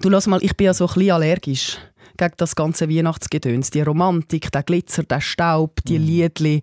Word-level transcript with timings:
Du 0.00 0.08
lass 0.08 0.26
mal, 0.26 0.42
ich 0.42 0.56
bin 0.56 0.64
ja 0.64 0.72
so 0.72 0.86
ein 0.86 0.94
bisschen 0.94 1.10
allergisch 1.10 1.78
gegen 2.16 2.32
das 2.38 2.56
ganze 2.56 2.88
Weihnachtsgedöns. 2.88 3.70
Die 3.70 3.82
Romantik, 3.82 4.50
der 4.50 4.62
Glitzer, 4.62 5.02
der 5.02 5.20
Staub, 5.20 5.80
die 5.86 5.98
mm. 5.98 6.02
Liedli, 6.02 6.62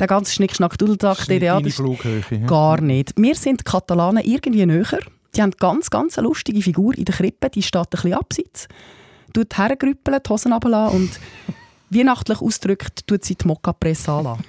der 0.00 0.06
ganze 0.06 0.32
Schnick-Schnack, 0.32 0.78
Dudelsack, 0.78 1.26
die 1.26 1.36
ja, 1.36 1.60
Gar 2.46 2.80
nicht. 2.80 3.12
Wir 3.16 3.34
sind 3.34 3.66
Katalanen 3.66 4.24
irgendwie 4.24 4.64
näher. 4.64 5.00
Die 5.36 5.42
haben 5.42 5.50
ganz, 5.58 5.90
ganz 5.90 6.16
eine 6.16 6.28
lustige 6.28 6.62
Figur 6.62 6.96
in 6.96 7.04
der 7.04 7.14
Krippe, 7.14 7.50
die 7.50 7.62
steht 7.62 7.82
ein 7.82 7.90
bisschen 7.90 8.14
abseits. 8.14 8.68
Tut 9.34 9.58
hergrüppeln, 9.58 10.20
die 10.24 10.30
Hosen 10.30 10.54
runterlassen 10.54 10.96
und 10.96 11.20
weihnachtlich 11.90 12.40
ausgedrückt 12.40 13.06
tut 13.06 13.22
sie 13.22 13.34
die 13.34 13.46
Mokka-Presse 13.46 14.12
anlassen. 14.12 14.44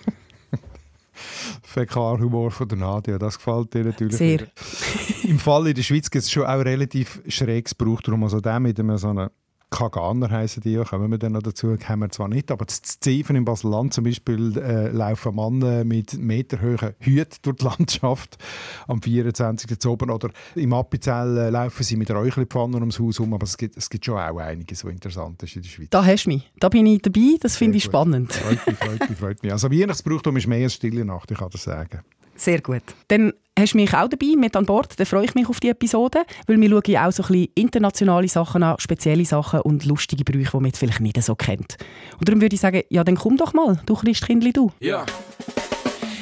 Fäkalhumor 1.64 2.52
von 2.52 2.70
der 2.70 2.78
Nadia, 2.78 3.18
das 3.18 3.38
gefällt 3.38 3.74
dir 3.74 3.84
natürlich. 3.84 4.16
Sehr. 4.16 4.48
Im 5.30 5.38
Fall 5.38 5.68
in 5.68 5.76
der 5.76 5.84
Schweiz 5.84 6.10
gibt 6.10 6.24
es 6.24 6.32
schon 6.32 6.48
auch 6.48 6.66
relativ 6.66 7.22
schräges 7.28 7.76
Brauchtum. 7.76 8.24
Also 8.24 8.42
der 8.42 8.60
mit 8.60 8.80
einem 8.80 8.98
so 8.98 9.10
einem 9.10 9.30
Kaganer 9.70 10.28
heißen 10.32 10.64
die 10.64 10.72
ja, 10.72 10.84
kommen 10.84 11.12
wir 11.12 11.20
dann 11.20 11.34
noch 11.34 11.44
dazu, 11.44 11.78
kennen 11.78 12.00
wir 12.00 12.10
zwar 12.10 12.28
nicht, 12.28 12.50
aber 12.50 12.66
das 12.66 12.82
Zeven 12.82 13.36
im 13.36 13.46
Baselland 13.46 13.94
zum 13.94 14.06
Beispiel 14.06 14.58
äh, 14.58 14.88
laufen 14.88 15.36
Männer 15.36 15.84
mit 15.84 16.18
meterhohen 16.18 16.96
Hüten 16.98 17.38
durch 17.44 17.58
die 17.58 17.66
Landschaft 17.66 18.40
am 18.88 19.04
24. 19.04 19.72
Oktober 19.72 20.16
oder 20.16 20.32
im 20.56 20.74
Appenzell 20.74 21.38
äh, 21.38 21.50
laufen 21.52 21.84
sie 21.84 21.96
mit 21.96 22.10
Räucherpfannen 22.10 22.80
ums 22.80 23.00
Haus 23.00 23.20
herum, 23.20 23.36
aber 23.36 23.44
es 23.44 23.56
gibt, 23.56 23.78
es 23.78 23.88
gibt 23.88 24.06
schon 24.06 24.18
auch 24.18 24.40
einiges, 24.40 24.84
was 24.84 24.92
interessant 24.92 25.44
ist 25.44 25.56
in 25.56 25.62
der 25.62 25.70
Schweiz. 25.70 25.90
Da 25.92 26.04
hast 26.04 26.26
du 26.26 26.32
mich, 26.32 26.52
da 26.60 26.70
bin 26.70 26.88
ich 26.88 27.04
dabei, 27.04 27.38
das 27.40 27.56
finde 27.56 27.78
ich 27.78 27.84
spannend. 27.84 28.34
Freut 28.34 28.66
mich, 28.66 28.78
freut 28.78 29.08
mich, 29.08 29.20
freut 29.20 29.44
mich. 29.44 29.52
Also 29.52 29.70
Weihnachtsbrauchtum 29.70 30.38
ist 30.38 30.48
mehr 30.48 30.64
als 30.64 30.74
stille 30.74 31.06
Nacht, 31.06 31.30
ich 31.30 31.38
kann 31.38 31.52
das 31.52 31.62
sagen. 31.62 32.00
Sehr 32.40 32.62
gut. 32.62 32.84
Dann 33.10 33.34
hast 33.60 33.74
du 33.74 33.78
mich 33.78 33.94
auch 33.94 34.08
dabei 34.08 34.36
mit 34.38 34.56
an 34.56 34.66
Bord. 34.66 34.98
Dann 34.98 35.06
freue 35.06 35.26
ich 35.26 35.36
mich 35.36 35.50
auf 35.50 35.60
die 35.60 35.70
Episode, 35.70 36.24
weil 36.48 36.60
wir 36.60 36.70
schauen 36.70 36.98
auch 36.98 37.12
so 37.12 37.24
ein 37.24 37.28
bisschen 37.28 37.48
internationale 37.56 38.30
Sachen 38.30 38.64
an, 38.64 38.80
spezielle 38.80 39.26
Sachen 39.26 39.60
und 39.62 39.86
lustige 39.86 40.24
Brüche, 40.24 40.52
die 40.52 40.58
man 40.58 40.66
jetzt 40.66 40.80
vielleicht 40.80 41.02
nicht 41.02 41.22
so 41.22 41.36
kennt. 41.36 41.76
Und 42.18 42.30
darum 42.30 42.42
würde 42.42 42.56
ich 42.56 42.62
sagen, 42.62 42.82
ja, 42.90 43.04
dann 43.04 43.16
komm 43.16 43.36
doch 43.36 43.54
mal, 43.54 43.82
du 43.86 43.94
Christkindli, 43.96 44.54
du. 44.54 44.72
Ja. 44.80 45.06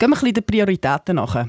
Gehen 0.00 0.10
wir 0.10 0.16
ein 0.16 0.20
bisschen 0.20 0.34
den 0.34 0.44
Prioritäten 0.44 1.16
nach. 1.16 1.48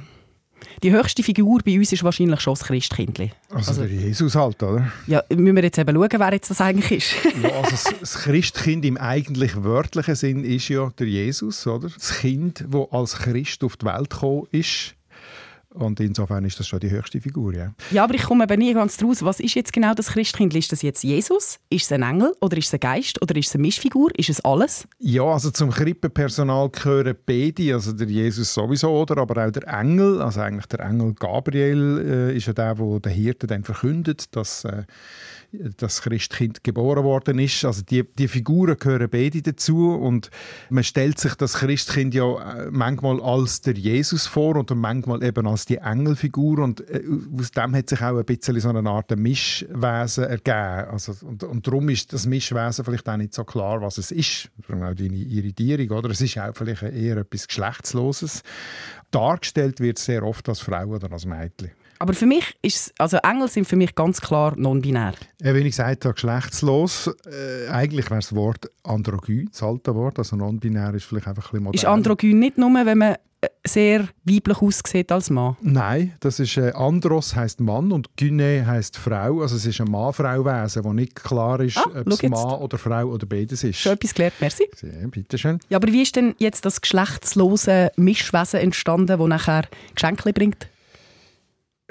Die 0.81 0.91
höchste 0.91 1.21
Figur 1.21 1.59
bei 1.63 1.77
uns 1.77 1.93
ist 1.93 2.03
wahrscheinlich 2.03 2.39
schon 2.41 2.55
das 2.55 2.63
Christkindli. 2.63 3.31
Also, 3.49 3.69
also 3.69 3.83
der 3.83 3.91
Jesus 3.91 4.33
halt, 4.33 4.61
oder? 4.63 4.91
Ja, 5.05 5.23
müssen 5.29 5.55
wir 5.55 5.63
jetzt 5.63 5.77
eben 5.77 5.95
schauen, 5.95 6.09
wer 6.17 6.33
jetzt 6.33 6.49
das 6.49 6.59
eigentlich 6.59 6.91
ist. 6.91 7.13
ja, 7.43 7.49
also 7.61 7.91
das 7.99 8.15
Christkind 8.15 8.85
im 8.85 8.97
eigentlich 8.97 9.63
wörtlichen 9.63 10.15
Sinn 10.15 10.43
ist 10.43 10.67
ja 10.67 10.89
der 10.97 11.07
Jesus, 11.07 11.67
oder? 11.67 11.89
Das 11.89 12.19
Kind, 12.19 12.65
das 12.67 12.91
als 12.91 13.15
Christ 13.17 13.63
auf 13.63 13.77
die 13.77 13.85
Welt 13.85 14.09
gekommen 14.09 14.47
ist. 14.51 14.95
Und 15.73 15.99
insofern 15.99 16.45
ist 16.45 16.59
das 16.59 16.67
schon 16.67 16.79
die 16.79 16.89
höchste 16.89 17.21
Figur, 17.21 17.53
ja. 17.53 17.73
Ja, 17.91 18.03
aber 18.03 18.15
ich 18.15 18.23
komme 18.23 18.43
eben 18.43 18.57
nie 18.59 18.73
ganz 18.73 18.97
draus. 18.97 19.23
Was 19.23 19.39
ist 19.39 19.53
jetzt 19.53 19.71
genau 19.71 19.93
das 19.93 20.07
Christkind? 20.07 20.55
Ist 20.55 20.71
das 20.71 20.81
jetzt 20.81 21.03
Jesus? 21.03 21.59
Ist 21.69 21.85
es 21.85 21.91
ein 21.91 22.01
Engel? 22.01 22.33
Oder 22.41 22.57
ist 22.57 22.67
es 22.67 22.73
ein 22.73 22.79
Geist? 22.79 23.21
Oder 23.21 23.35
ist 23.35 23.49
es 23.49 23.55
eine 23.55 23.61
Mischfigur? 23.61 24.09
Ist 24.17 24.29
es 24.29 24.43
alles? 24.43 24.87
Ja, 24.97 25.23
also 25.23 25.51
zum 25.51 25.69
Krippenpersonal 25.69 26.69
gehören 26.69 27.15
beide, 27.23 27.75
also 27.75 27.91
der 27.93 28.07
Jesus 28.07 28.51
sowieso, 28.53 28.89
oder, 28.89 29.17
aber 29.17 29.45
auch 29.45 29.51
der 29.51 29.67
Engel. 29.67 30.21
Also 30.21 30.41
eigentlich 30.41 30.65
der 30.65 30.79
Engel 30.79 31.13
Gabriel 31.13 32.29
äh, 32.31 32.37
ist 32.37 32.47
ja 32.47 32.53
der, 32.53 32.73
der 32.73 32.99
den 32.99 33.11
Hirten 33.11 33.47
dann 33.47 33.63
verkündet, 33.63 34.35
dass... 34.35 34.65
Äh, 34.65 34.83
das 35.77 36.01
Christkind 36.01 36.63
geboren 36.63 37.03
worden 37.03 37.39
ist. 37.39 37.65
Also 37.65 37.81
die, 37.81 38.03
die 38.03 38.27
Figuren 38.27 38.77
gehören 38.77 39.09
beide 39.09 39.41
dazu 39.41 39.93
und 39.93 40.29
man 40.69 40.83
stellt 40.83 41.19
sich 41.19 41.35
das 41.35 41.55
Christkind 41.55 42.13
ja 42.13 42.25
äh, 42.25 42.69
manchmal 42.71 43.21
als 43.21 43.61
der 43.61 43.73
Jesus 43.73 44.27
vor 44.27 44.55
und 44.55 44.69
manchmal 44.75 45.23
eben 45.23 45.47
als 45.47 45.65
die 45.65 45.77
Engelfigur 45.77 46.59
und 46.59 46.87
äh, 46.89 47.03
aus 47.37 47.51
dem 47.51 47.75
hat 47.75 47.89
sich 47.89 48.01
auch 48.01 48.17
ein 48.17 48.25
bisschen 48.25 48.59
so 48.59 48.69
eine 48.69 48.89
Art 48.89 49.15
Mischwesen 49.15 50.23
ergeben. 50.25 50.91
Also, 50.91 51.15
und, 51.25 51.43
und 51.43 51.65
darum 51.65 51.89
ist 51.89 52.13
das 52.13 52.25
Mischwesen 52.25 52.85
vielleicht 52.85 53.09
auch 53.09 53.17
nicht 53.17 53.33
so 53.33 53.43
klar, 53.43 53.81
was 53.81 53.97
es 53.97 54.11
ist. 54.11 54.49
Auch 54.69 54.93
deine 54.93 55.15
Irritierung, 55.15 55.97
oder? 55.97 56.11
Es 56.11 56.21
ist 56.21 56.37
auch 56.37 56.53
vielleicht 56.53 56.83
eher 56.83 57.17
etwas 57.17 57.47
Geschlechtsloses. 57.47 58.43
Dargestellt 59.11 59.79
wird 59.79 59.97
sehr 59.97 60.23
oft 60.23 60.47
als 60.47 60.59
Frau 60.59 60.85
oder 60.85 61.11
als 61.11 61.25
Mädchen. 61.25 61.71
Aber 62.01 62.13
für 62.13 62.25
mich 62.25 62.55
ist 62.61 62.93
also 62.97 63.17
Engel 63.17 63.49
sind 63.49 63.67
für 63.67 63.75
mich 63.75 63.93
ganz 63.93 64.21
klar 64.21 64.53
non-binär. 64.55 65.13
Ja, 65.41 65.53
wenn 65.53 65.65
ich 65.65 65.75
gesagt 65.75 66.05
habe, 66.05 66.13
geschlechtslos, 66.13 67.11
äh, 67.25 67.67
eigentlich 67.69 68.09
wäre 68.09 68.21
das 68.21 68.33
Wort 68.33 68.71
androgyn, 68.83 69.49
das 69.51 69.61
alte 69.61 69.93
Wort, 69.93 70.17
also 70.17 70.37
non-binär 70.37 70.93
ist 70.93 71.03
vielleicht 71.03 71.27
einfach 71.27 71.47
ein 71.47 71.51
bisschen 71.51 71.63
modern. 71.63 71.75
Ist 71.75 71.85
androgyn 71.85 72.39
nicht 72.39 72.57
nur, 72.57 72.73
wenn 72.73 72.97
man 72.97 73.15
äh, 73.41 73.47
sehr 73.67 74.07
weiblich 74.23 74.61
aussieht 74.61 75.11
als 75.11 75.29
Mann? 75.29 75.57
Nein, 75.59 76.13
das 76.21 76.39
ist 76.39 76.55
äh, 76.55 76.71
Andros 76.71 77.35
heißt 77.35 77.59
Mann 77.59 77.91
und 77.91 78.15
Gyne 78.15 78.65
heißt 78.65 78.97
Frau. 78.97 79.41
Also 79.41 79.57
es 79.57 79.65
ist 79.65 79.81
ein 79.81 79.91
Mann-Frau-Wesen, 79.91 80.85
wo 80.85 80.93
nicht 80.93 81.15
klar 81.15 81.59
ist, 81.59 81.79
ah, 81.79 81.99
ob 81.99 82.07
es 82.07 82.23
Mann 82.23 82.59
oder 82.61 82.77
Frau 82.77 83.07
oder 83.07 83.25
beides 83.25 83.65
ist. 83.65 83.77
Schon 83.77 83.91
etwas 83.91 84.13
gelernt, 84.13 84.35
merci. 84.39 84.69
Ja, 84.81 85.05
bitteschön. 85.07 85.59
Ja, 85.67 85.77
aber 85.77 85.91
wie 85.91 86.03
ist 86.03 86.15
denn 86.15 86.33
jetzt 86.37 86.63
das 86.63 86.79
geschlechtslose 86.79 87.91
Mischwesen 87.97 88.61
entstanden, 88.61 89.19
das 89.19 89.27
nachher 89.27 89.65
Geschenke 89.93 90.31
bringt? 90.31 90.69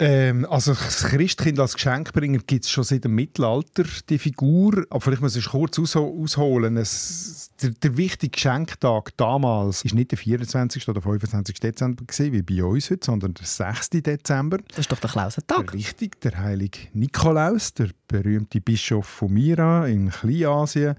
Ähm, 0.00 0.46
also 0.48 0.74
das 0.74 1.04
Christkind 1.04 1.58
als 1.58 1.74
Geschenkbringer 1.74 2.38
gibt 2.46 2.64
es 2.64 2.70
schon 2.70 2.84
seit 2.84 3.04
dem 3.04 3.16
Mittelalter, 3.16 3.84
die 4.08 4.18
Figur. 4.18 4.86
Aber 4.90 5.00
vielleicht 5.00 5.22
muss 5.22 5.34
ich 5.34 5.46
kurz 5.46 5.78
aus 5.78 5.96
ausholen. 5.96 6.76
Es, 6.76 7.50
der, 7.60 7.70
der, 7.70 7.96
wichtige 7.96 8.30
Geschenktag 8.30 9.16
damals 9.16 9.84
war 9.84 9.94
nicht 9.94 10.12
der 10.12 10.18
24. 10.18 10.88
oder 10.88 11.02
25. 11.02 11.58
Dezember, 11.58 12.04
gewesen, 12.04 12.32
wie 12.32 12.42
bei 12.42 12.64
uns 12.64 12.90
heute, 12.90 13.04
sondern 13.04 13.34
der 13.34 13.46
6. 13.46 13.90
Dezember. 13.90 14.58
Das 14.68 14.78
ist 14.78 14.92
doch 14.92 15.00
der 15.00 15.10
Klausentag. 15.10 15.72
Richtig, 15.74 16.20
der 16.20 16.38
heilige 16.38 16.78
Nikolaus, 16.92 17.74
der 17.74 17.88
berühmte 18.08 18.60
Bischof 18.60 19.06
von 19.06 19.32
Mira 19.32 19.86
in 19.86 20.10
Kleinasien 20.10 20.96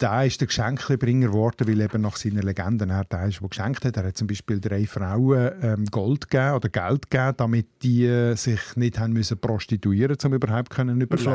der 0.00 0.24
ist 0.24 0.40
der 0.40 0.48
Geschenkbringer 0.48 1.28
geworden, 1.28 1.68
weil 1.68 1.80
eben 1.80 2.02
nach 2.02 2.16
seiner 2.16 2.42
Legende 2.42 2.86
er 2.88 3.04
der 3.04 3.26
ist, 3.26 3.40
der 3.40 3.48
geschenkt 3.48 3.84
hat. 3.84 3.96
Er 3.96 4.06
hat 4.06 4.16
zum 4.16 4.26
Beispiel 4.26 4.58
drei 4.58 4.86
Frauen 4.86 5.52
ähm, 5.62 5.84
Gold 5.86 6.30
gegeben 6.30 6.54
oder 6.54 6.68
Geld 6.68 7.10
gegeben, 7.10 7.34
damit 7.36 7.66
die 7.82 8.06
äh, 8.06 8.34
sich 8.34 8.60
nicht 8.76 8.98
haben 8.98 9.12
müssen 9.12 9.38
prostituieren, 9.38 10.16
um 10.24 10.34
überhaupt 10.34 10.70
können 10.70 11.00
überleben. 11.00 11.26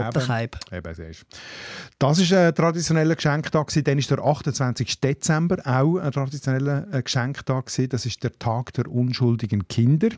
Eben, 0.71 0.95
das 1.99 2.19
ist 2.19 2.33
ein 2.33 2.55
traditioneller 2.55 3.15
Geschenktag. 3.15 3.71
Dann 3.83 3.99
ist 3.99 4.09
der 4.09 4.19
28. 4.19 4.99
Dezember 4.99 5.57
auch 5.65 5.97
ein 5.97 6.11
traditioneller 6.11 6.87
äh, 6.91 7.03
Geschenktag. 7.03 7.71
Das 7.89 8.05
ist 8.05 8.23
der 8.23 8.33
Tag 8.37 8.73
der 8.73 8.87
unschuldigen 8.87 9.67
Kinder. 9.67 10.09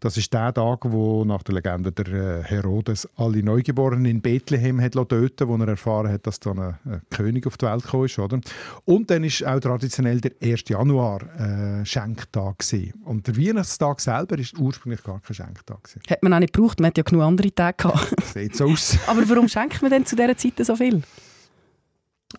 Das 0.00 0.16
ist 0.16 0.32
der 0.32 0.52
Tag, 0.52 0.80
wo 0.84 1.24
nach 1.24 1.42
der 1.42 1.54
Legende 1.54 1.92
der 1.92 2.06
äh, 2.06 2.42
Herodes 2.42 3.08
alle 3.16 3.42
Neugeborenen 3.42 4.06
in 4.06 4.20
Bethlehem 4.20 4.80
hat 4.80 4.92
töten 4.92 5.48
wo 5.48 5.56
er 5.56 5.68
erfahren 5.68 6.10
hat, 6.10 6.26
dass 6.26 6.40
da 6.40 6.50
ein, 6.52 6.58
ein 6.84 7.02
König 7.10 7.46
auf 7.46 7.56
die 7.56 7.66
Welt 7.66 7.82
gekommen 7.82 8.06
ist. 8.06 8.18
Oder? 8.18 8.40
Und 8.84 9.10
dann 9.10 9.24
ist 9.24 9.44
auch 9.46 9.60
traditionell 9.60 10.20
der 10.20 10.32
1. 10.42 10.64
Januar 10.68 11.22
äh, 11.38 11.84
Schenktag. 11.84 12.58
Gewesen. 12.58 12.94
Und 13.04 13.26
der 13.26 13.36
Weihnachtstag 13.36 14.00
selber 14.00 14.38
ist 14.38 14.58
ursprünglich 14.58 15.02
gar 15.02 15.20
kein 15.20 15.34
Schenktag. 15.34 15.84
Gewesen. 15.84 16.02
Hat 16.08 16.22
man 16.22 16.34
auch 16.34 16.38
nicht 16.40 16.52
gebraucht, 16.52 16.80
man 16.80 16.88
hat 16.88 16.98
ja 16.98 17.02
genug 17.02 17.22
andere 17.22 17.54
Tage 17.54 17.76
gehabt. 17.76 18.14
Sieht 18.34 18.56
so 18.56 18.66
aus. 18.66 18.98
Aber 19.06 19.28
warum 19.28 19.48
schenkt 19.48 19.82
man 19.82 19.90
denn 19.90 20.06
zu 20.06 20.16
dieser 20.16 20.36
Zeit 20.36 20.54
so 20.64 20.76
viel? 20.76 21.02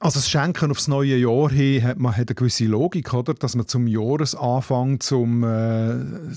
Also 0.01 0.19
das 0.19 0.29
Schenken 0.29 0.69
aufs 0.69 0.89
neue 0.89 1.15
Jahr 1.15 1.49
hin 1.49 1.81
hat, 1.81 1.97
man, 1.97 2.11
hat 2.11 2.27
eine 2.27 2.35
gewisse 2.35 2.65
Logik, 2.65 3.13
oder? 3.13 3.33
dass 3.33 3.55
man 3.55 3.67
zum 3.67 3.87
Jahresanfang, 3.87 4.99
zum 4.99 5.43
äh, 5.43 5.95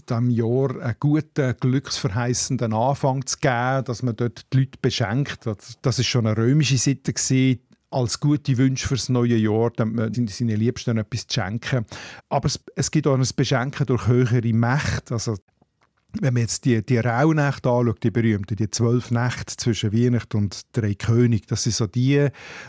dem 0.09 0.31
Jahr 0.31 0.81
einen 0.81 0.95
guten, 1.01 1.57
glücksverheißenden 1.59 2.73
Anfang 2.73 3.27
zu 3.27 3.39
geben, 3.39 3.85
dass 3.85 4.03
man 4.05 4.15
dort 4.15 4.47
die 4.53 4.59
Leute 4.59 4.79
beschenkt. 4.81 5.47
Das, 5.83 5.99
ist 5.99 6.07
schon 6.07 6.27
eine 6.27 6.37
römische 6.37 6.79
Sitte 6.79 7.13
gewesen, 7.13 7.61
als 7.91 8.21
gute 8.21 8.57
Wünsche 8.57 8.87
fürs 8.87 9.09
neue 9.09 9.37
Jahr, 9.37 9.73
seinen 9.77 10.49
Liebsten 10.49 10.97
etwas 10.97 11.27
zu 11.27 11.41
schenken. 11.41 11.85
Aber 12.29 12.47
es, 12.47 12.61
es 12.77 12.93
gibt 12.93 13.09
auch 13.09 13.19
ein 13.19 13.29
Beschenken 13.35 13.85
durch 13.87 14.07
höhere 14.07 14.53
Mächte. 14.53 15.15
Also 15.15 15.37
wenn 16.21 16.35
man 16.35 16.43
jetzt 16.43 16.65
die, 16.65 16.85
die 16.85 16.99
Rauhnächte 16.99 17.71
anschaut, 17.71 18.03
die 18.03 18.11
berühmten, 18.11 18.57
die 18.57 18.71
zwölf 18.71 19.11
Nächte 19.11 19.57
zwischen 19.57 19.93
Weihnachten 19.93 20.37
und 20.37 20.63
drei 20.73 20.95
König, 20.95 21.47
das 21.47 21.63
sind 21.63 21.75
so 21.75 21.87
die, 21.87 22.29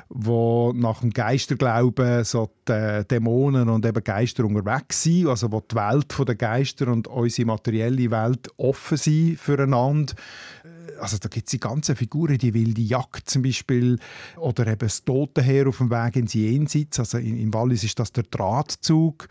wo 0.10 0.74
nach 0.76 1.02
dem 1.02 1.12
Geisterglauben 1.12 2.24
so 2.24 2.52
die 2.68 3.04
Dämonen 3.10 3.70
und 3.70 3.86
eben 3.86 4.04
Geister 4.04 4.46
unterwegs 4.46 5.04
sind, 5.04 5.28
also 5.28 5.52
wo 5.52 5.62
die 5.62 5.76
Welt 5.76 6.16
der 6.28 6.36
Geister 6.36 6.88
und 6.88 7.08
unsere 7.08 7.48
materielle 7.48 8.12
Welt 8.12 8.50
offen 8.58 8.98
sind 8.98 9.40
füreinander 9.40 10.14
also 11.00 11.18
da 11.18 11.30
gibt 11.30 11.48
es 11.48 11.52
die 11.52 11.60
ganzen 11.60 11.96
Figuren, 11.96 12.38
die 12.38 12.54
wilde 12.54 12.82
Jagd 12.82 13.30
zum 13.30 13.42
Beispiel 13.42 14.00
oder 14.38 14.68
eben 14.68 14.80
das 14.80 15.04
Totenheer 15.04 15.68
auf 15.68 15.78
dem 15.78 15.90
Weg 15.90 16.16
ins 16.16 16.34
Jenseits. 16.34 17.00
Also 17.00 17.18
in, 17.18 17.38
im 17.38 17.54
Wallis 17.54 17.84
ist 17.84 18.00
das 18.00 18.12
der 18.12 18.24
Drahtzug, 18.24 19.28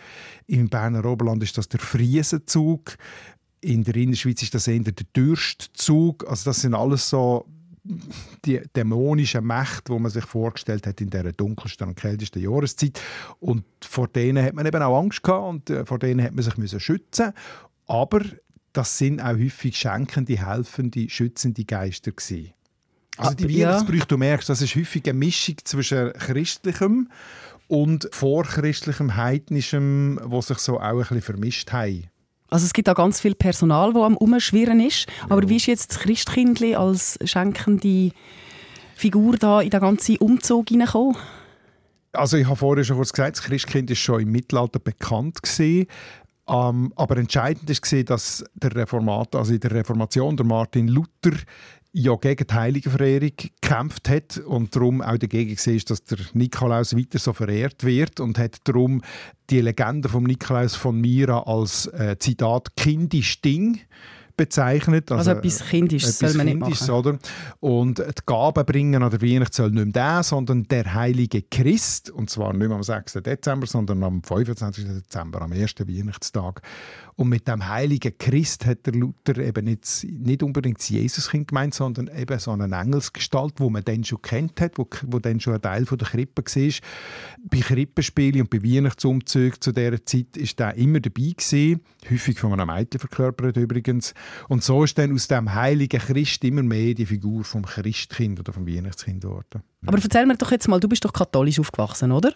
im 0.47 0.69
Berner 0.69 1.05
Oberland 1.05 1.43
ist 1.43 1.57
das 1.57 1.69
der 1.69 1.81
Friesenzug, 1.81 2.97
in 3.61 3.85
der 3.85 3.97
Innerschweiz 3.97 4.43
ist 4.43 4.55
das 4.55 4.69
eher 4.69 4.81
der 4.81 4.93
Dürstzug. 5.15 6.29
Also 6.29 6.51
das 6.51 6.63
sind 6.63 6.75
alles 6.75 7.09
so 7.09 7.47
die 8.45 8.61
dämonischen 8.77 9.47
Mächte, 9.47 9.93
die 9.93 9.99
man 9.99 10.11
sich 10.11 10.25
vorgestellt 10.25 10.87
hat 10.87 11.01
in 11.01 11.11
der 11.11 11.33
dunkelsten 11.33 11.89
und 11.89 11.95
kältesten 11.95 12.43
Jahreszeit. 12.43 13.01
Und 13.39 13.65
vor 13.81 14.09
denen 14.09 14.45
hat 14.45 14.55
man 14.55 14.67
eben 14.67 14.83
auch 14.83 14.99
Angst 14.99 15.23
gehabt 15.23 15.49
und 15.49 15.71
äh, 15.71 15.85
vor 15.85 15.99
denen 15.99 16.23
hat 16.23 16.35
man 16.35 16.45
sich 16.45 16.57
müssen 16.57 16.81
schützen. 16.81 17.33
Aber 17.87 18.23
das 18.73 18.99
sind 18.99 19.21
auch 19.21 19.37
häufig 19.37 19.77
schenkende, 19.77 20.37
helfende, 20.47 21.09
schützende 21.09 21.65
Geister 21.65 22.13
gewesen. 22.13 22.53
Also 23.17 23.35
die 23.35 23.59
Weihnachtsbrüche, 23.59 24.07
du 24.07 24.17
merkst, 24.17 24.49
das 24.49 24.63
ist 24.63 24.75
häufig 24.77 25.05
eine 25.05 25.15
Mischung 25.15 25.57
zwischen 25.65 26.13
christlichem 26.13 27.11
und 27.67 28.09
vorchristlichem, 28.13 29.17
heidnischem, 29.17 30.21
wo 30.23 30.41
sich 30.41 30.59
so 30.59 30.79
auch 30.79 30.83
ein 30.83 30.99
bisschen 30.99 31.23
vermischt 31.23 31.73
haben. 31.73 32.10
Also 32.51 32.67
es 32.67 32.73
gibt 32.73 32.89
da 32.89 32.95
ganz 32.95 33.21
viel 33.21 33.35
Personal, 33.35 33.93
das 33.93 34.03
am 34.03 34.17
Umschwirren 34.17 34.81
ist. 34.81 35.07
Aber 35.29 35.49
wie 35.49 35.57
ist 35.57 35.67
jetzt 35.67 35.93
das 35.93 36.01
Christkindli 36.01 36.75
als 36.75 37.19
schenkende 37.25 38.11
Figur 38.97 39.37
da 39.37 39.61
in 39.61 39.71
den 39.71 39.81
ganzen 39.81 40.17
Umzug 40.19 40.69
hineingekommen? 40.69 41.17
Also 42.13 42.37
ich 42.37 42.47
habe 42.47 42.57
vorher 42.57 42.85
schon 42.85 42.97
kurz 42.97 43.13
gesagt, 43.13 43.37
das 43.37 43.45
Christkind 43.45 43.91
ist 43.91 44.01
schon 44.01 44.21
im 44.21 44.33
Mittelalter 44.33 44.81
bekannt 44.81 45.43
gewesen. 45.43 45.87
Um, 46.51 46.93
aber 46.97 47.17
entscheidend 47.19 47.71
ist 47.71 47.83
gesehen, 47.83 48.07
dass 48.07 48.45
der 48.55 48.75
Reformat, 48.75 49.37
also 49.37 49.55
in 49.55 49.61
der 49.61 49.71
Reformation, 49.71 50.37
der 50.37 50.45
Martin 50.45 50.89
Luther 50.89 51.37
ja 51.93 52.17
gegen 52.17 52.45
die 52.45 52.55
Heiligenverehrung 52.55 53.31
gekämpft 53.37 54.09
hat 54.09 54.39
und 54.39 54.75
darum 54.75 55.01
auch 55.01 55.17
dagegen 55.17 55.55
gesehen 55.55 55.81
dass 55.87 56.03
der 56.03 56.19
Nikolaus 56.33 56.97
weiter 56.97 57.21
so 57.21 57.33
verehrt 57.33 57.85
wird 57.85 58.19
und 58.19 58.37
hat 58.37 58.59
darum 58.65 59.03
die 59.49 59.61
Legende 59.61 60.09
vom 60.09 60.25
Nikolaus 60.25 60.75
von 60.75 61.01
Mira 61.01 61.41
als 61.41 61.87
äh, 61.87 62.17
Zitat 62.19 62.75
kindisch 62.75 63.41
Ding 63.43 63.81
bezeichnet. 64.41 65.13
Also, 65.13 65.33
also 65.33 65.39
etwas 65.39 65.69
Kindisches 65.69 66.19
soll 66.19 66.33
man 66.33 66.47
nicht 66.47 66.59
machen. 66.59 66.91
Oder? 66.91 67.19
Und 67.61 67.99
die 67.99 68.23
Gaben 68.25 68.65
bringen 68.65 69.03
an 69.03 69.11
der 69.11 69.21
Weihnacht 69.21 69.53
soll 69.53 69.71
nicht 69.71 69.85
mehr 69.85 69.93
der, 69.93 70.23
sondern 70.23 70.65
der 70.65 70.95
heilige 70.95 71.43
Christ. 71.43 72.09
Und 72.09 72.31
zwar 72.31 72.55
nicht 72.55 72.67
mehr 72.67 72.77
am 72.77 72.83
6. 72.83 73.15
Dezember, 73.23 73.67
sondern 73.67 74.03
am 74.03 74.23
25. 74.23 74.87
Dezember, 74.87 75.43
am 75.43 75.53
ersten 75.53 75.87
Weihnachtstag. 75.87 76.63
Und 77.21 77.29
mit 77.29 77.47
dem 77.47 77.69
heiligen 77.69 78.17
Christ 78.17 78.65
hat 78.65 78.87
der 78.87 78.95
Luther 78.95 79.37
eben 79.37 79.67
nicht, 79.67 80.07
nicht 80.11 80.43
unbedingt 80.43 80.79
das 80.79 80.89
Jesuskind 80.89 81.49
gemeint, 81.49 81.75
sondern 81.75 82.09
eben 82.17 82.39
so 82.39 82.51
eine 82.51 82.75
Engelsgestalt, 82.75 83.61
wo 83.61 83.69
man 83.69 83.85
dann 83.85 84.05
schon 84.05 84.23
kennt 84.23 84.59
hat, 84.59 84.79
wo, 84.79 84.89
wo 85.03 85.19
dann 85.19 85.39
schon 85.39 85.53
ein 85.53 85.61
Teil 85.61 85.85
von 85.85 85.99
der 85.99 86.09
Krippe 86.09 86.43
war. 86.43 86.73
Bei 87.51 87.59
Krippenspielen 87.59 88.41
und 88.41 88.49
bei 88.49 88.63
Weihnachtsumzügen 88.63 89.61
zu 89.61 89.73
dieser 89.73 90.03
Zeit 90.07 90.35
ist 90.39 90.59
der 90.59 90.75
immer 90.77 91.01
dabei 91.01 91.35
gewesen, 91.37 91.83
häufig 92.09 92.39
von 92.39 92.59
einem 92.59 92.75
Mädchen 92.75 93.01
verkörpert 93.01 93.59
übrigens. 93.59 94.15
Und 94.49 94.65
so 94.65 94.83
ist 94.85 94.97
dann 94.97 95.13
aus 95.13 95.29
dem 95.29 95.53
heiligen 95.55 96.01
Christ 96.01 96.43
immer 96.45 96.63
mehr 96.63 96.95
die 96.95 97.05
Figur 97.05 97.45
vom 97.45 97.67
Christkind 97.67 98.41
oder 98.41 98.55
vom 98.55 98.67
Weihnachtskind 98.67 99.21
geworden. 99.21 99.63
Aber 99.85 99.99
erzähl 100.03 100.25
mir 100.25 100.39
doch 100.39 100.53
jetzt 100.53 100.69
mal, 100.69 100.81
du 100.81 100.89
bist 100.89 101.05
doch 101.05 101.13
katholisch 101.13 101.61
aufgewachsen, 101.61 102.13
oder? 102.13 102.33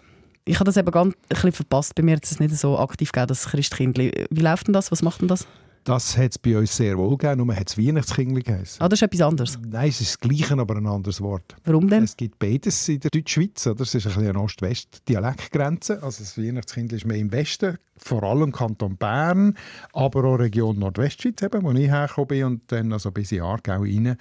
Ich 0.46 0.56
habe 0.56 0.64
das 0.64 0.76
eben 0.76 0.90
ganz 0.90 1.14
ein 1.14 1.20
bisschen 1.28 1.52
verpasst. 1.52 1.94
Bei 1.94 2.02
mir 2.02 2.16
hat 2.16 2.24
es 2.24 2.38
nicht 2.38 2.54
so 2.56 2.78
aktiv 2.78 3.12
gegeben, 3.12 3.28
das 3.28 3.46
Christkindli. 3.46 4.26
Wie 4.30 4.40
läuft 4.40 4.66
denn 4.66 4.74
das? 4.74 4.92
Was 4.92 5.00
macht 5.00 5.22
denn 5.22 5.28
das? 5.28 5.46
Das 5.84 6.16
hat 6.16 6.30
es 6.32 6.38
bei 6.38 6.56
uns 6.56 6.74
sehr 6.74 6.96
wohl 6.96 7.16
gegeben, 7.16 7.46
nur 7.46 7.54
hat 7.54 7.68
es 7.68 7.76
Weihnachtskindli 7.76 8.42
geheißen. 8.42 8.80
Ah, 8.80 8.88
das 8.88 8.98
ist 8.98 9.02
etwas 9.02 9.20
anderes? 9.20 9.58
Nein, 9.66 9.88
es 9.88 10.00
ist 10.00 10.12
das 10.12 10.20
Gleiche, 10.20 10.58
aber 10.58 10.76
ein 10.76 10.86
anderes 10.86 11.20
Wort. 11.20 11.56
Warum 11.64 11.88
denn? 11.88 12.04
Es 12.04 12.16
gibt 12.16 12.38
beides 12.38 12.88
in 12.88 13.00
der 13.00 13.10
Deutschschweiz. 13.10 13.66
Oder? 13.66 13.82
Es 13.82 13.94
ist 13.94 14.06
ein 14.06 14.14
bisschen 14.14 14.28
eine 14.28 14.40
Ost-West-Dialektgrenze. 14.40 16.02
Also 16.02 16.24
das 16.24 16.38
Weihnachtskindli 16.38 16.96
ist 16.96 17.06
mehr 17.06 17.18
im 17.18 17.32
Westen, 17.32 17.78
vor 17.98 18.22
allem 18.22 18.52
Kanton 18.52 18.96
Bern, 18.96 19.56
aber 19.92 20.24
auch 20.24 20.36
Region 20.36 20.78
Nordwestschweiz, 20.78 21.42
eben, 21.42 21.62
wo 21.62 21.72
ich 21.72 21.90
hergekommen 21.90 22.28
bin, 22.28 22.44
und 22.44 22.62
dann 22.72 22.92
also 22.92 23.10
bis 23.10 23.32
in 23.32 23.42
Aargau 23.42 23.82
rein. 23.82 24.16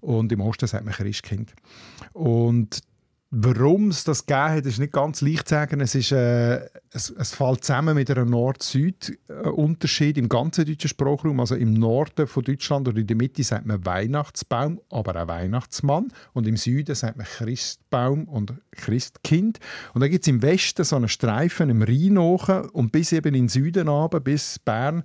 Und 0.00 0.30
im 0.30 0.40
Osten 0.40 0.66
sagt 0.66 0.84
man 0.84 0.94
Christkind. 0.94 1.54
Und 2.12 2.82
Warum 3.30 3.88
es 3.90 4.04
das 4.04 4.24
gegeben 4.24 4.56
hat, 4.56 4.64
ist 4.64 4.78
nicht 4.78 4.94
ganz 4.94 5.20
leicht 5.20 5.48
zu 5.48 5.54
sagen. 5.54 5.82
Es, 5.82 5.94
ist, 5.94 6.12
äh, 6.12 6.64
es, 6.90 7.10
es 7.10 7.34
fällt 7.34 7.62
zusammen 7.62 7.94
mit 7.94 8.10
einem 8.10 8.30
Nord-Süd-Unterschied 8.30 10.16
im 10.16 10.30
ganzen 10.30 10.64
deutschen 10.64 10.88
Sprachraum. 10.88 11.38
Also 11.38 11.54
im 11.54 11.74
Norden 11.74 12.26
von 12.26 12.42
Deutschland 12.42 12.88
oder 12.88 12.96
in 12.96 13.06
der 13.06 13.16
Mitte 13.16 13.42
sagt 13.42 13.66
man 13.66 13.84
Weihnachtsbaum, 13.84 14.80
aber 14.88 15.22
auch 15.22 15.28
Weihnachtsmann. 15.28 16.08
Und 16.32 16.46
im 16.46 16.56
Süden 16.56 16.94
sagt 16.94 17.18
man 17.18 17.26
Christbaum 17.26 18.24
und 18.28 18.54
Christkind. 18.70 19.58
Und 19.92 20.00
dann 20.00 20.10
gibt 20.10 20.24
es 20.24 20.28
im 20.28 20.40
Westen 20.40 20.84
so 20.84 20.96
einen 20.96 21.10
Streifen 21.10 21.68
im 21.68 21.82
Rhein 21.82 22.16
und 22.16 22.92
bis 22.92 23.12
eben 23.12 23.34
in 23.34 23.42
den 23.42 23.48
Süden 23.50 23.88
runter, 23.88 24.20
bis 24.20 24.58
Bern 24.58 25.02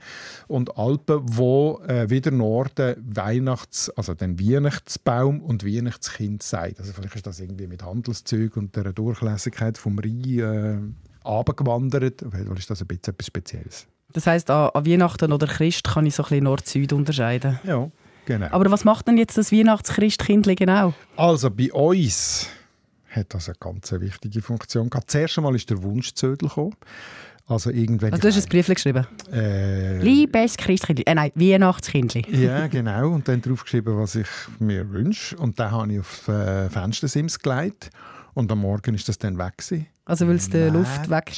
und 0.47 0.77
Alpen, 0.77 1.23
wo 1.23 1.81
äh, 1.87 2.09
wieder 2.09 2.31
Norden 2.31 2.95
Weihnachts-, 3.05 3.89
also 3.89 4.13
den 4.13 4.39
Weihnachtsbaum 4.39 5.41
und 5.41 5.65
Weihnachtskind 5.65 6.41
sagt. 6.41 6.79
Also 6.79 6.93
vielleicht 6.93 7.15
ist 7.15 7.27
das 7.27 7.41
irgendwie 7.41 7.67
mit 7.67 7.83
Handel 7.83 8.12
Handelszüge 8.13 8.60
und 8.60 8.75
der 8.75 8.94
Durchlässigkeit 8.94 9.77
vom 9.77 10.00
Rhein 10.00 10.39
äh, 11.24 11.27
abgewandert. 11.27 12.21
Weil 12.25 12.57
ist 12.57 12.69
das 12.69 12.81
ein 12.81 12.88
bisschen 12.88 13.13
etwas 13.13 13.27
Spezielles. 13.27 13.88
Das 14.12 14.27
heisst, 14.27 14.50
an, 14.50 14.69
an 14.74 14.86
Weihnachten 14.86 15.31
oder 15.31 15.48
Christ 15.48 15.86
kann 15.86 16.06
ich 16.06 16.15
so 16.15 16.24
ein 16.24 16.30
bisschen 16.30 16.44
Nord-Süd 16.44 16.94
unterscheiden? 16.94 17.60
Ja, 17.63 17.89
genau. 18.25 18.48
Aber 18.51 18.69
was 18.71 18.83
macht 18.83 19.07
denn 19.07 19.18
jetzt 19.18 19.38
das 19.38 19.51
Weihnachtschristkindli 19.51 20.56
genau? 20.56 20.94
Also 21.15 21.50
bei 21.50 21.71
uns 21.74 22.48
hat 23.10 23.33
das 23.33 23.50
eine 23.50 23.57
ganz 23.60 23.92
wichtige 23.92 24.42
Funktion. 24.42 24.89
Gerade 24.89 25.07
zuerst 25.07 25.38
einmal 25.38 25.56
ist 25.56 25.69
der 25.69 25.81
Wunschzödel 25.81 26.48
gekommen. 26.48 26.75
Also 27.45 27.69
irgendwelche... 27.71 28.13
Also 28.13 28.29
du 28.29 28.35
hast 28.35 28.45
ein 28.45 28.49
Brief 28.49 28.67
geschrieben? 28.67 29.05
Äh, 29.31 29.99
Liebes 29.99 30.55
Christkindli, 30.55 31.03
äh 31.05 31.13
nein, 31.13 31.31
Weihnachtskindli. 31.35 32.23
ja, 32.29 32.67
genau. 32.67 33.09
Und 33.09 33.27
dann 33.27 33.41
drauf 33.41 33.63
geschrieben, 33.63 33.97
was 33.97 34.15
ich 34.15 34.27
mir 34.59 34.89
wünsche. 34.89 35.35
Und 35.37 35.59
dann 35.59 35.71
habe 35.71 35.91
ich 35.93 35.99
auf 35.99 36.27
äh, 36.29 36.69
Fenstersims 36.69 37.39
gelegt. 37.39 37.89
Und 38.33 38.51
am 38.51 38.59
Morgen 38.59 38.95
ist 38.95 39.07
das 39.09 39.17
dann 39.17 39.37
weg 39.37 39.57
gewesen. 39.57 39.87
Also 40.05 40.27
weil 40.27 40.35
es 40.35 40.49
die 40.49 40.57
Luft 40.57 41.09
weg 41.09 41.31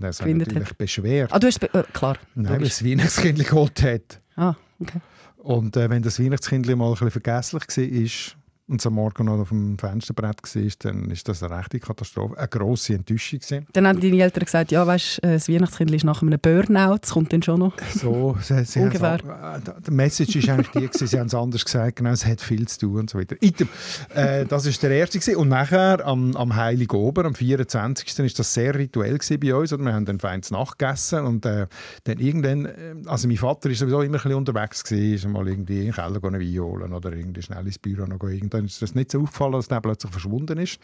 Das 0.00 0.20
hat 0.20 0.28
natürlich 0.28 0.70
hat. 0.70 0.78
beschwert. 0.78 1.32
Ah, 1.32 1.38
du 1.38 1.46
hast... 1.46 1.60
Be 1.60 1.68
äh, 1.72 1.82
klar. 1.92 2.16
Nein, 2.34 2.60
weil 2.60 2.66
es 2.66 2.84
Weihnachtskindli 2.84 3.44
geholt 3.44 3.82
hat. 3.82 4.20
Ah, 4.36 4.54
okay. 4.80 5.00
Und 5.38 5.76
äh, 5.76 5.90
wenn 5.90 6.02
das 6.02 6.18
Weihnachtskindli 6.18 6.74
mal 6.74 6.86
ein 6.88 6.92
bisschen 6.92 7.10
vergesslich 7.10 7.62
war, 7.68 8.43
und 8.66 8.80
es 8.80 8.86
am 8.86 8.94
Morgen 8.94 9.26
noch 9.26 9.38
auf 9.38 9.50
dem 9.50 9.78
Fensterbrett 9.78 10.42
war, 10.42 10.72
dann 10.78 11.10
ist 11.10 11.28
das 11.28 11.42
eine 11.42 11.58
rechte 11.58 11.78
Katastrophe, 11.80 12.38
eine 12.38 12.48
grosse 12.48 12.94
Enttäuschung. 12.94 13.40
Gewesen. 13.40 13.66
Dann 13.72 13.86
haben 13.86 14.00
deine 14.00 14.22
Eltern 14.22 14.44
gesagt, 14.44 14.72
ja, 14.72 14.86
weißt, 14.86 15.22
äh, 15.22 15.34
das 15.34 15.48
Weihnachtskind 15.48 15.90
ist 15.90 16.04
nach 16.04 16.22
einem 16.22 16.38
Burnout, 16.40 16.98
das 17.02 17.10
kommt 17.10 17.32
dann 17.32 17.42
schon 17.42 17.60
noch. 17.60 17.74
So, 17.94 18.36
sie, 18.40 18.64
sie 18.64 18.80
Ungefähr. 18.80 19.16
Äh, 19.16 19.60
die 19.86 19.90
Message 19.90 20.36
ist 20.36 20.48
eigentlich 20.48 20.70
die, 20.70 20.86
gewesen, 20.86 21.06
sie 21.06 21.18
haben 21.18 21.26
es 21.26 21.34
anders 21.34 21.64
gesagt, 21.64 21.96
genau, 21.96 22.10
es 22.10 22.24
hat 22.24 22.40
viel 22.40 22.66
zu 22.66 22.80
tun 22.80 23.00
und 23.00 23.10
so 23.10 23.18
weiter. 23.18 23.36
Item, 23.40 23.68
äh, 24.14 24.46
das 24.46 24.66
war 24.66 24.72
der 24.88 24.98
erste. 24.98 25.18
Gewesen. 25.18 25.36
Und 25.36 25.48
nachher, 25.48 26.04
am, 26.06 26.34
am 26.36 26.56
Heiligen 26.56 26.96
Ober, 26.96 27.24
am 27.24 27.34
24. 27.34 28.18
war 28.18 28.26
das 28.26 28.54
sehr 28.54 28.74
rituell 28.74 29.18
bei 29.18 29.54
uns. 29.54 29.72
Oder? 29.72 29.84
Wir 29.84 29.92
haben 29.92 30.04
dann 30.04 30.18
feines 30.18 30.50
nachgegessen 30.50 31.24
und 31.24 31.44
äh, 31.46 31.66
dann 32.04 32.18
irgendwann, 32.18 32.66
äh, 32.66 32.94
also 33.06 33.28
mein 33.28 33.36
Vater 33.36 33.68
war 33.68 33.76
sowieso 33.76 34.02
immer 34.02 34.14
ein 34.16 34.22
bisschen 34.22 34.34
unterwegs, 34.34 34.84
gewesen, 34.84 35.14
ist 35.14 35.28
mal 35.28 35.46
irgendwie 35.46 35.80
in 35.80 35.84
den 35.86 35.92
Keller 35.92 36.22
Wein 36.22 36.58
holen 36.58 36.92
oder 36.92 37.12
irgendwie 37.12 37.42
schnell 37.42 37.66
ins 37.66 37.78
Büro 37.78 38.06
noch 38.06 38.18
dann 38.54 38.66
ist 38.66 38.80
das 38.80 38.94
nicht 38.94 39.10
so 39.10 39.20
aufgefallen, 39.20 39.52
dass 39.52 39.68
der 39.68 39.80
plötzlich 39.80 40.12
verschwunden 40.12 40.58
ist. 40.58 40.78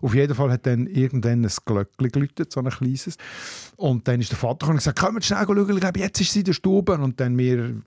Auf 0.00 0.14
jeden 0.14 0.34
Fall 0.34 0.50
hat 0.50 0.66
dann 0.66 0.86
irgendwann 0.86 1.44
ein 1.44 1.52
Glöckchen 1.64 2.10
geläutet, 2.10 2.52
so 2.52 2.60
ein 2.60 2.70
kleines. 2.70 3.16
Und 3.76 4.06
dann 4.06 4.20
ist 4.20 4.30
der 4.30 4.38
Vater 4.38 4.68
und 4.68 4.76
gesagt, 4.76 4.98
komm 4.98 5.20
schnell 5.20 5.44
schauen, 5.44 5.70
ich 5.70 5.80
glaube, 5.80 6.00
jetzt 6.00 6.20
ist 6.20 6.32
sie 6.32 6.40
in 6.40 6.44
der 6.46 6.52
Stube. 6.52 6.96
Und 6.98 7.20
dann 7.20 7.36
wir 7.36 7.82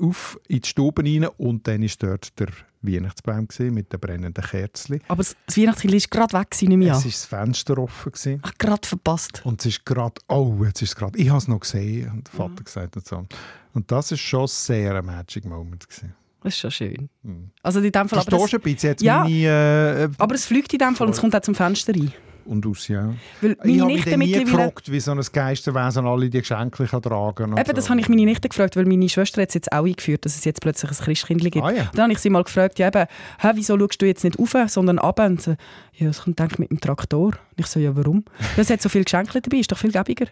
auf 0.00 0.38
in 0.48 0.60
die 0.60 0.68
Stube 0.68 1.02
rein 1.02 1.26
und 1.38 1.66
dann 1.66 1.82
ist 1.82 2.02
dort 2.02 2.38
der 2.38 2.48
Weihnachtsbaum 2.82 3.48
mit 3.70 3.92
den 3.92 4.00
brennenden 4.00 4.44
Kerzen. 4.44 5.00
Aber 5.08 5.22
das 5.22 5.36
Weihnachtskind 5.56 5.92
war 5.92 6.00
gerade 6.10 6.38
weg, 6.38 6.62
nicht 6.62 6.76
mehr. 6.76 6.92
Es 6.92 7.04
war 7.04 7.10
das 7.10 7.24
Fenster 7.24 7.78
offen. 7.78 8.12
Gewesen. 8.12 8.40
Ach, 8.42 8.52
gerade 8.58 8.86
verpasst. 8.86 9.44
Und 9.44 9.60
es 9.60 9.66
ist 9.66 9.86
gerade, 9.86 10.20
oh, 10.28 10.56
jetzt 10.64 10.82
ist 10.82 10.90
es 10.90 10.96
gerade, 10.96 11.18
ich 11.18 11.28
habe 11.28 11.38
es 11.38 11.48
noch 11.48 11.60
gesehen. 11.60 12.10
Und 12.10 12.28
der 12.28 12.34
Vater 12.34 12.60
mhm. 12.60 12.64
gesagt 12.64 12.96
und 12.96 13.06
so. 13.06 13.26
Und 13.72 13.90
das 13.90 14.10
war 14.10 14.18
schon 14.18 14.46
sehr 14.46 14.94
ein 14.94 15.04
Magic 15.04 15.44
Moment. 15.44 15.88
Gewesen. 15.88 16.14
Das 16.46 16.54
ist 16.54 16.60
schon 16.60 16.70
schön. 16.70 17.08
Mhm. 17.24 17.50
Also 17.60 17.80
in 17.80 17.90
dem 17.90 18.08
Fall, 18.08 18.20
aber 18.20 18.36
es, 18.36 18.54
ein 18.54 18.60
bisschen 18.60 18.90
jetzt 18.90 19.02
ja, 19.02 19.24
meine, 19.24 20.04
äh, 20.04 20.08
aber 20.16 20.36
es 20.36 20.46
fliegt 20.46 20.72
in 20.72 20.78
dem 20.78 20.94
Fall 20.94 21.08
und 21.08 21.12
es 21.12 21.20
kommt 21.20 21.34
auch 21.34 21.40
zum 21.40 21.56
Fenster 21.56 21.92
rein. 21.92 22.12
Und 22.44 22.64
aus, 22.64 22.86
ja. 22.86 23.12
Weil 23.40 23.56
ich 23.64 23.80
habe 23.80 24.16
mich 24.16 24.28
nie 24.28 24.44
gefragt, 24.44 24.92
wie 24.92 25.00
so 25.00 25.10
ein 25.10 25.20
Geisterwesen 25.20 26.06
alle 26.06 26.30
die 26.30 26.38
Geschenke 26.38 26.86
kann 26.86 27.02
tragen 27.02 27.34
kann. 27.34 27.58
Eben, 27.58 27.66
so. 27.66 27.72
das 27.72 27.90
habe 27.90 27.98
ich 27.98 28.08
meine 28.08 28.24
Nichte 28.24 28.48
gefragt, 28.48 28.76
weil 28.76 28.84
meine 28.84 29.08
Schwester 29.08 29.42
hat 29.42 29.48
es 29.48 29.54
jetzt 29.56 29.72
auch 29.72 29.84
eingeführt, 29.84 30.24
dass 30.24 30.36
es 30.36 30.44
jetzt 30.44 30.60
plötzlich 30.60 30.88
ein 30.88 31.04
Christkind 31.04 31.40
gibt. 31.40 31.56
Ah, 31.64 31.72
ja. 31.72 31.90
Dann 31.92 32.04
habe 32.04 32.12
ich 32.12 32.20
sie 32.20 32.30
mal 32.30 32.44
gefragt, 32.44 32.78
ja 32.78 32.86
eben, 32.86 33.06
wieso 33.54 33.76
schaust 33.76 34.00
du 34.00 34.06
jetzt 34.06 34.22
nicht 34.22 34.38
auf, 34.38 34.54
sondern 34.68 35.00
ab? 35.00 35.18
Und 35.18 35.42
so, 35.42 35.56
ja, 35.94 36.06
das 36.06 36.22
kommt 36.22 36.38
denke 36.38 36.60
mit 36.60 36.70
dem 36.70 36.78
Traktor. 36.78 37.32
Und 37.32 37.58
ich 37.58 37.66
so, 37.66 37.80
ja, 37.80 37.96
warum? 37.96 38.24
Es 38.56 38.70
hat 38.70 38.80
so 38.80 38.88
viele 38.88 39.02
Geschenke 39.02 39.40
dabei, 39.40 39.56
ist 39.56 39.72
doch 39.72 39.78
viel 39.78 39.90
gäbiger. 39.90 40.26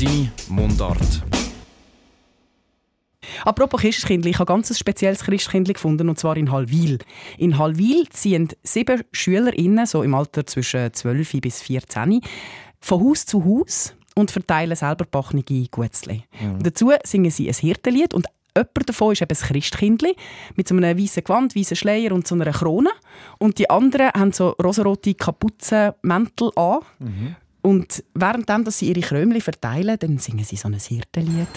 Die 0.00 0.30
Mundart. 0.48 1.22
Apropos 3.46 3.80
Christkindli, 3.80 4.30
ich 4.30 4.38
habe 4.40 4.52
ein 4.52 4.56
ganz 4.56 4.76
spezielles 4.76 5.22
Christkindli 5.22 5.74
gefunden, 5.74 6.08
und 6.08 6.18
zwar 6.18 6.36
in 6.36 6.50
Halwil. 6.50 6.98
In 7.38 7.56
Halwil 7.58 8.08
ziehen 8.10 8.48
sieben 8.64 9.04
SchülerInnen, 9.12 9.86
so 9.86 10.02
im 10.02 10.16
Alter 10.16 10.44
zwischen 10.48 10.92
12 10.92 11.40
bis 11.40 11.62
14, 11.62 12.22
von 12.80 13.04
Haus 13.04 13.24
zu 13.24 13.44
Haus 13.44 13.94
und 14.16 14.32
verteilen 14.32 14.74
selber 14.74 15.04
backene 15.04 15.44
Gutzli. 15.70 16.24
Mhm. 16.40 16.60
Dazu 16.64 16.90
singen 17.04 17.30
sie 17.30 17.48
ein 17.48 17.54
Hirtenlied 17.54 18.14
und 18.14 18.26
Jemand 18.56 18.88
davon 18.88 19.12
ist 19.12 19.20
eben 19.20 19.28
das 19.28 19.42
Christkindli 19.42 20.16
mit 20.54 20.66
so 20.66 20.74
einem 20.74 20.98
weißen 20.98 21.22
Gewand, 21.22 21.54
weißen 21.54 21.76
Schleier 21.76 22.12
und 22.12 22.26
so 22.26 22.34
einer 22.34 22.50
Krone. 22.50 22.88
Und 23.38 23.58
die 23.58 23.68
anderen 23.68 24.10
haben 24.12 24.32
so 24.32 24.56
rosarote 24.62 25.14
Kapuzenmäntel 25.14 26.52
an. 26.56 26.78
Mhm. 26.98 27.36
Und 27.60 28.02
während 28.14 28.72
sie 28.72 28.88
ihre 28.88 29.02
Krömli 29.02 29.42
verteilen, 29.42 29.98
dann 29.98 30.16
singen 30.16 30.44
sie 30.44 30.56
so 30.56 30.68
ein 30.68 30.74
Hirtenlied. 30.74 31.48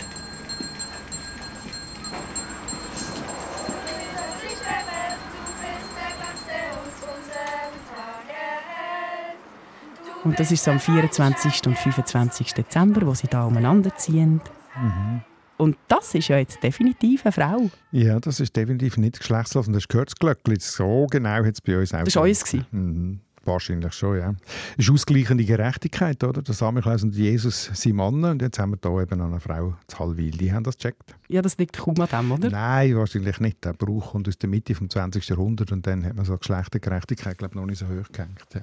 Und 10.23 10.39
das 10.39 10.51
ist 10.51 10.63
so 10.63 10.71
am 10.71 10.79
24. 10.79 11.67
und 11.67 11.77
25. 11.77 12.53
Dezember, 12.53 13.05
wo 13.05 13.13
sie 13.13 13.27
da 13.27 13.45
umeinander 13.45 13.95
ziehen. 13.95 14.41
Mhm. 14.75 15.21
Und 15.57 15.77
das 15.87 16.15
ist 16.15 16.29
ja 16.29 16.37
jetzt 16.37 16.63
definitiv 16.63 17.25
eine 17.25 17.31
Frau. 17.31 17.69
Ja, 17.91 18.19
das 18.19 18.39
ist 18.39 18.55
definitiv 18.55 18.97
nicht 18.97 19.19
geschlechtslos. 19.19 19.67
Und 19.67 19.73
das 19.73 19.87
gehört 19.87 20.09
das 20.09 20.15
Glöckchen. 20.15 20.59
So 20.59 21.07
genau 21.09 21.43
hat 21.43 21.53
es 21.53 21.61
bei 21.61 21.77
uns 21.77 21.93
auch 21.93 22.03
Das 22.03 22.15
war 22.15 22.23
uns. 22.23 22.55
Mhm. 22.71 23.19
Wahrscheinlich 23.45 23.93
schon, 23.93 24.17
ja. 24.17 24.35
Es 24.77 24.85
ist 24.85 24.91
ausgleichende 24.91 25.43
Gerechtigkeit, 25.43 26.23
oder? 26.23 26.41
Der 26.41 26.53
Samichlaus 26.53 27.03
und 27.03 27.15
Jesus 27.15 27.71
sind 27.73 27.95
Männer 27.95 28.31
und 28.31 28.41
jetzt 28.41 28.59
haben 28.59 28.71
wir 28.71 28.77
hier 28.81 29.01
eben 29.01 29.21
eine 29.21 29.39
Frau 29.39 29.75
zu 29.87 29.99
Hallwil. 29.99 30.31
Die 30.31 30.51
haben 30.51 30.63
das 30.63 30.77
gecheckt. 30.77 31.15
Ja, 31.29 31.41
das 31.41 31.57
liegt 31.57 31.77
kaum 31.77 31.99
an 31.99 32.07
dem, 32.07 32.31
oder? 32.31 32.49
Nein, 32.49 32.95
wahrscheinlich 32.97 33.39
nicht. 33.39 33.63
Der 33.63 33.73
Brauch 33.73 34.11
kommt 34.11 34.27
aus 34.27 34.37
der 34.37 34.49
Mitte 34.49 34.73
des 34.73 34.89
20. 34.89 35.27
Jahrhunderts 35.29 35.71
und 35.71 35.87
dann 35.87 36.05
hat 36.05 36.15
man 36.15 36.25
so 36.25 36.37
Geschlechtergerechtigkeit, 36.37 37.37
glaube 37.37 37.53
ich, 37.53 37.55
noch 37.55 37.65
nicht 37.65 37.79
so 37.79 37.85
hoch 37.87 38.11
gehängt. 38.11 38.45
Ja. 38.53 38.61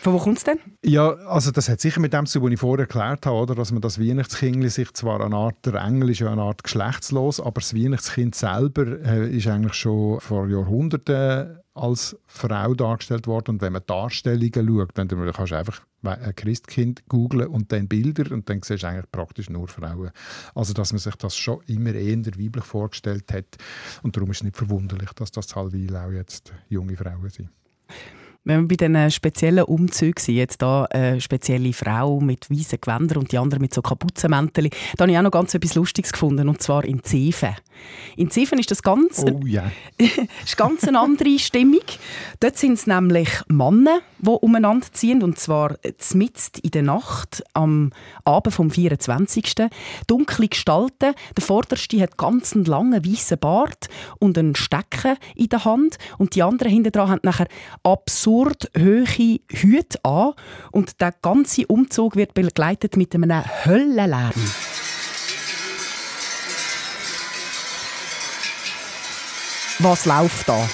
Von 0.00 0.12
wo 0.14 0.18
kommt 0.18 0.38
es 0.38 0.44
denn? 0.44 0.58
Ja, 0.84 1.10
also 1.26 1.50
das 1.50 1.68
hat 1.68 1.80
sicher 1.80 2.00
mit 2.00 2.12
dem 2.12 2.26
zu 2.26 2.42
was 2.42 2.52
ich 2.52 2.60
vorher 2.60 2.86
erklärt 2.86 3.26
habe, 3.26 3.36
oder? 3.36 3.54
dass 3.54 3.72
man 3.72 3.80
das 3.80 4.00
Weihnachtskind 4.00 4.70
sich 4.70 4.92
zwar 4.92 5.20
eine 5.20 5.34
Art, 5.34 5.64
der 5.64 5.74
Engel 5.74 6.10
ist 6.10 6.20
ja 6.20 6.30
eine 6.30 6.42
Art 6.42 6.62
geschlechtslos, 6.62 7.40
aber 7.40 7.60
das 7.60 7.74
Weihnachtskind 7.74 8.34
selber 8.34 8.86
äh, 9.04 9.36
ist 9.36 9.46
eigentlich 9.46 9.74
schon 9.74 10.20
vor 10.20 10.48
Jahrhunderten 10.48 11.58
als 11.76 12.16
Frau 12.26 12.74
dargestellt 12.74 13.26
worden. 13.26 13.56
Und 13.56 13.62
wenn 13.62 13.72
man 13.72 13.82
Darstellungen 13.86 14.52
schaut, 14.52 14.90
dann 14.94 15.08
kannst 15.08 15.52
du 15.52 15.56
einfach 15.56 15.82
ein 16.02 16.34
Christkind 16.34 17.06
googlen 17.08 17.48
und 17.48 17.72
dann 17.72 17.88
Bilder 17.88 18.32
und 18.32 18.48
dann 18.48 18.62
siehst 18.62 18.82
du 18.82 18.88
eigentlich 18.88 19.10
praktisch 19.10 19.50
nur 19.50 19.68
Frauen. 19.68 20.10
Also 20.54 20.72
dass 20.72 20.92
man 20.92 20.98
sich 20.98 21.16
das 21.16 21.36
schon 21.36 21.60
immer 21.66 21.92
eher 21.92 22.16
weiblich 22.16 22.64
vorgestellt 22.64 23.32
hat. 23.32 23.56
Und 24.02 24.16
darum 24.16 24.30
ist 24.30 24.38
es 24.38 24.44
nicht 24.44 24.56
verwunderlich, 24.56 25.12
dass 25.12 25.30
das 25.30 25.54
halbweil 25.54 25.96
auch 25.96 26.10
jetzt 26.10 26.52
junge 26.68 26.96
Frauen 26.96 27.28
sind. 27.28 27.50
Wenn 28.46 28.60
wir 28.60 28.68
bei 28.68 28.76
diesen 28.76 29.10
speziellen 29.10 29.64
Umzügen 29.64 30.22
sind, 30.22 30.36
jetzt 30.36 30.62
da 30.62 30.84
eine 30.84 31.20
spezielle 31.20 31.72
Frau 31.72 32.20
mit 32.20 32.48
weißen 32.48 32.78
Gewändern 32.80 33.18
und 33.18 33.32
die 33.32 33.38
andere 33.38 33.58
mit 33.58 33.74
so 33.74 33.82
Kapuzenmänteln, 33.82 34.70
da 34.96 35.02
habe 35.02 35.10
ich 35.10 35.18
auch 35.18 35.22
noch 35.22 35.32
ganz 35.32 35.52
etwas 35.54 35.74
Lustiges 35.74 36.12
gefunden, 36.12 36.48
und 36.48 36.62
zwar 36.62 36.84
in 36.84 37.02
Zeven. 37.02 37.56
In 38.16 38.30
Zeven 38.30 38.58
ist 38.58 38.70
das 38.70 38.82
ganz, 38.82 39.24
oh, 39.24 39.40
yeah. 39.44 39.70
ist 40.44 40.56
ganz 40.56 40.84
eine 40.84 41.00
andere 41.00 41.38
Stimmung. 41.38 41.82
Dort 42.40 42.56
sind 42.56 42.74
es 42.74 42.86
nämlich 42.86 43.28
Männer, 43.48 44.00
die 44.18 44.30
umeinander 44.30 44.86
ziehen, 44.92 45.22
und 45.22 45.38
zwar 45.38 45.76
mitten 46.14 46.60
in 46.62 46.70
der 46.70 46.82
Nacht, 46.82 47.44
am 47.52 47.92
Abend 48.24 48.54
vom 48.54 48.70
24. 48.70 49.54
Dunkle 50.06 50.48
Gestalten. 50.48 51.14
Der 51.36 51.44
Vorderste 51.44 52.00
hat 52.00 52.16
ganz 52.16 52.54
einen 52.54 52.64
langen 52.64 53.04
weißen 53.04 53.38
Bart 53.38 53.88
und 54.18 54.38
einen 54.38 54.54
Stecken 54.54 55.16
in 55.34 55.48
der 55.48 55.64
Hand 55.64 55.98
und 56.18 56.34
die 56.34 56.42
anderen 56.42 56.72
hinten 56.72 56.92
dran 56.92 57.10
haben 57.10 57.20
nachher 57.22 57.48
absurd 57.82 58.70
hohe 58.76 59.40
Hüte 59.50 60.04
an 60.04 60.32
und 60.72 61.00
der 61.00 61.12
ganze 61.22 61.66
Umzug 61.66 62.16
wird 62.16 62.34
begleitet 62.34 62.96
mit 62.96 63.14
einem 63.14 63.42
Höllenlärm. 63.64 64.32
Was 69.80 70.06
läuft 70.06 70.48
da? 70.48 70.58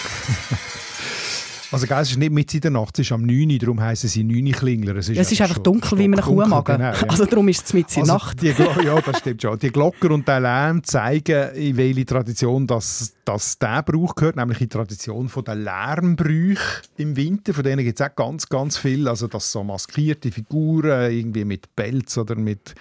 Also 1.73 1.87
gell, 1.87 2.01
es 2.01 2.11
ist 2.11 2.19
nicht 2.19 2.31
mit 2.31 2.53
in 2.53 2.61
der 2.61 2.71
Nacht, 2.71 2.99
es 2.99 3.07
ist 3.07 3.13
am 3.13 3.23
9 3.23 3.51
Uhr, 3.51 3.59
darum 3.59 3.81
heissen 3.81 4.07
sie 4.07 4.25
9 4.25 4.47
Uhr 4.47 4.53
Klingler. 4.53 4.95
Es 4.97 5.09
ist, 5.09 5.17
es 5.17 5.33
ist 5.33 5.41
einfach 5.41 5.57
dunkel 5.57 5.99
wie 5.99 6.07
man 6.07 6.21
eine 6.21 6.29
Kuh 6.29 6.47
mag. 6.47 6.67
Genau, 6.67 6.85
ja. 6.85 7.09
Also 7.09 7.25
darum 7.25 7.49
ist 7.49 7.65
es 7.65 7.73
mit 7.73 7.97
in 7.97 8.05
der 8.05 8.13
also 8.13 8.27
Nacht. 8.27 8.43
Die, 8.43 8.49
ja, 8.85 9.01
das 9.01 9.19
stimmt 9.21 9.41
schon. 9.41 9.59
Die 9.59 9.71
Glocker 9.71 10.11
und 10.11 10.29
der 10.29 10.41
Lärm 10.41 10.85
zeigen, 10.85 11.55
in 11.55 11.79
welche 11.79 12.05
Tradition 12.05 12.67
das, 12.67 13.15
das 13.25 13.59
der 13.59 13.83
Brauch 13.85 14.15
gehört, 14.15 14.37
nämlich 14.37 14.61
in 14.61 14.67
die 14.67 14.69
Tradition 14.69 15.31
der 15.47 15.55
Lärmbrüche 15.55 16.83
im 16.99 17.17
Winter. 17.17 17.55
Von 17.55 17.65
denen 17.65 17.87
gibt 17.87 17.99
es 17.99 18.07
auch 18.07 18.15
ganz, 18.15 18.47
ganz 18.51 18.77
viel. 18.77 19.09
Also 19.09 19.27
dass 19.27 19.51
so 19.51 19.65
maskierte 19.65 20.31
Figuren, 20.31 21.11
irgendwie 21.11 21.47
mit 21.47 21.75
Pelz 21.75 22.19
oder 22.19 22.35
mit 22.35 22.75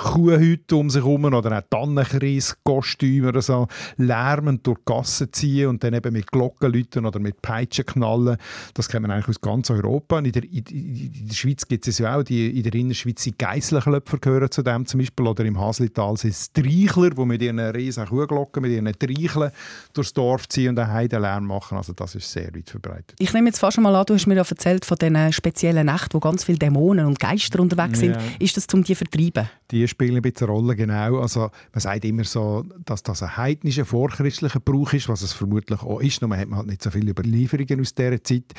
Kuhhüte 0.00 0.76
um 0.76 0.90
sich 0.90 1.02
herum 1.02 1.24
oder 1.24 1.58
auch 1.58 1.62
Tannenkreis-Kostüme 1.68 3.28
oder 3.28 3.42
so, 3.42 3.68
lärmend 3.96 4.66
durch 4.66 4.78
die 4.78 4.84
Gassen 4.86 5.32
ziehen 5.32 5.68
und 5.68 5.84
dann 5.84 5.94
eben 5.94 6.12
mit 6.12 6.30
Glockenläuten 6.30 7.04
oder 7.06 7.18
mit 7.18 7.42
Peitschen 7.42 7.86
knallen. 7.86 8.36
Das 8.74 8.88
kennt 8.88 9.02
man 9.02 9.10
eigentlich 9.10 9.28
aus 9.28 9.40
ganz 9.40 9.70
Europa. 9.70 10.18
In 10.18 10.32
der, 10.32 10.44
in, 10.44 10.64
in 10.64 11.28
der 11.28 11.34
Schweiz 11.34 11.66
gibt 11.66 11.86
es 11.86 11.98
ja 11.98 12.16
auch, 12.16 12.22
die, 12.22 12.58
in 12.58 12.62
der 12.62 12.74
Innerschweiz 12.74 13.22
sind 13.22 13.38
Geisselklöpfer 13.38 14.18
gehören 14.18 14.50
zu 14.50 14.62
dem 14.62 14.86
zum 14.86 15.00
Beispiel 15.00 15.26
oder 15.26 15.44
im 15.44 15.58
Haslital 15.58 16.16
sind 16.16 16.30
es 16.30 16.52
Treichler, 16.52 17.10
die 17.10 17.24
mit 17.24 17.42
ihren 17.42 17.58
riesen 17.58 18.06
Kuhglocken, 18.06 18.62
mit 18.62 18.72
ihren 18.72 18.92
Treicheln 18.98 19.50
durchs 19.92 20.12
Dorf 20.12 20.48
ziehen 20.48 20.70
und 20.70 20.78
einen 20.78 20.92
Heidenlärm 20.92 21.44
machen. 21.44 21.76
Also 21.76 21.92
das 21.92 22.14
ist 22.14 22.30
sehr 22.30 22.54
weit 22.54 22.70
verbreitet. 22.70 23.14
Ich 23.18 23.32
nehme 23.32 23.48
jetzt 23.48 23.58
fast 23.58 23.74
schon 23.74 23.84
mal 23.84 23.94
an, 23.94 24.06
du 24.06 24.14
hast 24.14 24.26
mir 24.26 24.36
ja 24.36 24.44
erzählt 24.48 24.84
von 24.84 24.96
diesen 24.96 25.32
speziellen 25.32 25.86
Nächten, 25.86 26.14
wo 26.14 26.20
ganz 26.20 26.44
viele 26.44 26.58
Dämonen 26.58 27.06
und 27.06 27.18
Geister 27.18 27.60
unterwegs 27.60 28.00
sind. 28.00 28.14
Ja. 28.14 28.20
Ist 28.38 28.56
das, 28.56 28.66
um 28.72 28.82
die 28.82 28.94
zu 28.94 29.04
vertreiben? 29.04 29.48
Die 29.70 29.86
spielen 29.90 30.16
ein 30.16 30.22
bisschen 30.22 30.48
eine 30.48 30.56
Rolle, 30.56 30.76
genau. 30.76 31.20
Also, 31.20 31.50
man 31.72 31.80
sagt 31.80 32.04
immer 32.04 32.24
so, 32.24 32.64
dass 32.84 33.02
das 33.02 33.22
ein 33.22 33.36
heidnischer, 33.36 33.84
vorchristlicher 33.84 34.60
Brauch 34.60 34.92
ist, 34.92 35.08
was 35.08 35.22
es 35.22 35.32
vermutlich 35.32 35.82
auch 35.82 36.00
ist, 36.00 36.20
nur 36.20 36.28
man 36.28 36.38
hat 36.38 36.48
man 36.48 36.58
halt 36.58 36.68
nicht 36.68 36.82
so 36.82 36.90
viele 36.90 37.10
Überlieferungen 37.10 37.80
aus 37.80 37.94
dieser 37.94 38.22
Zeit. 38.22 38.52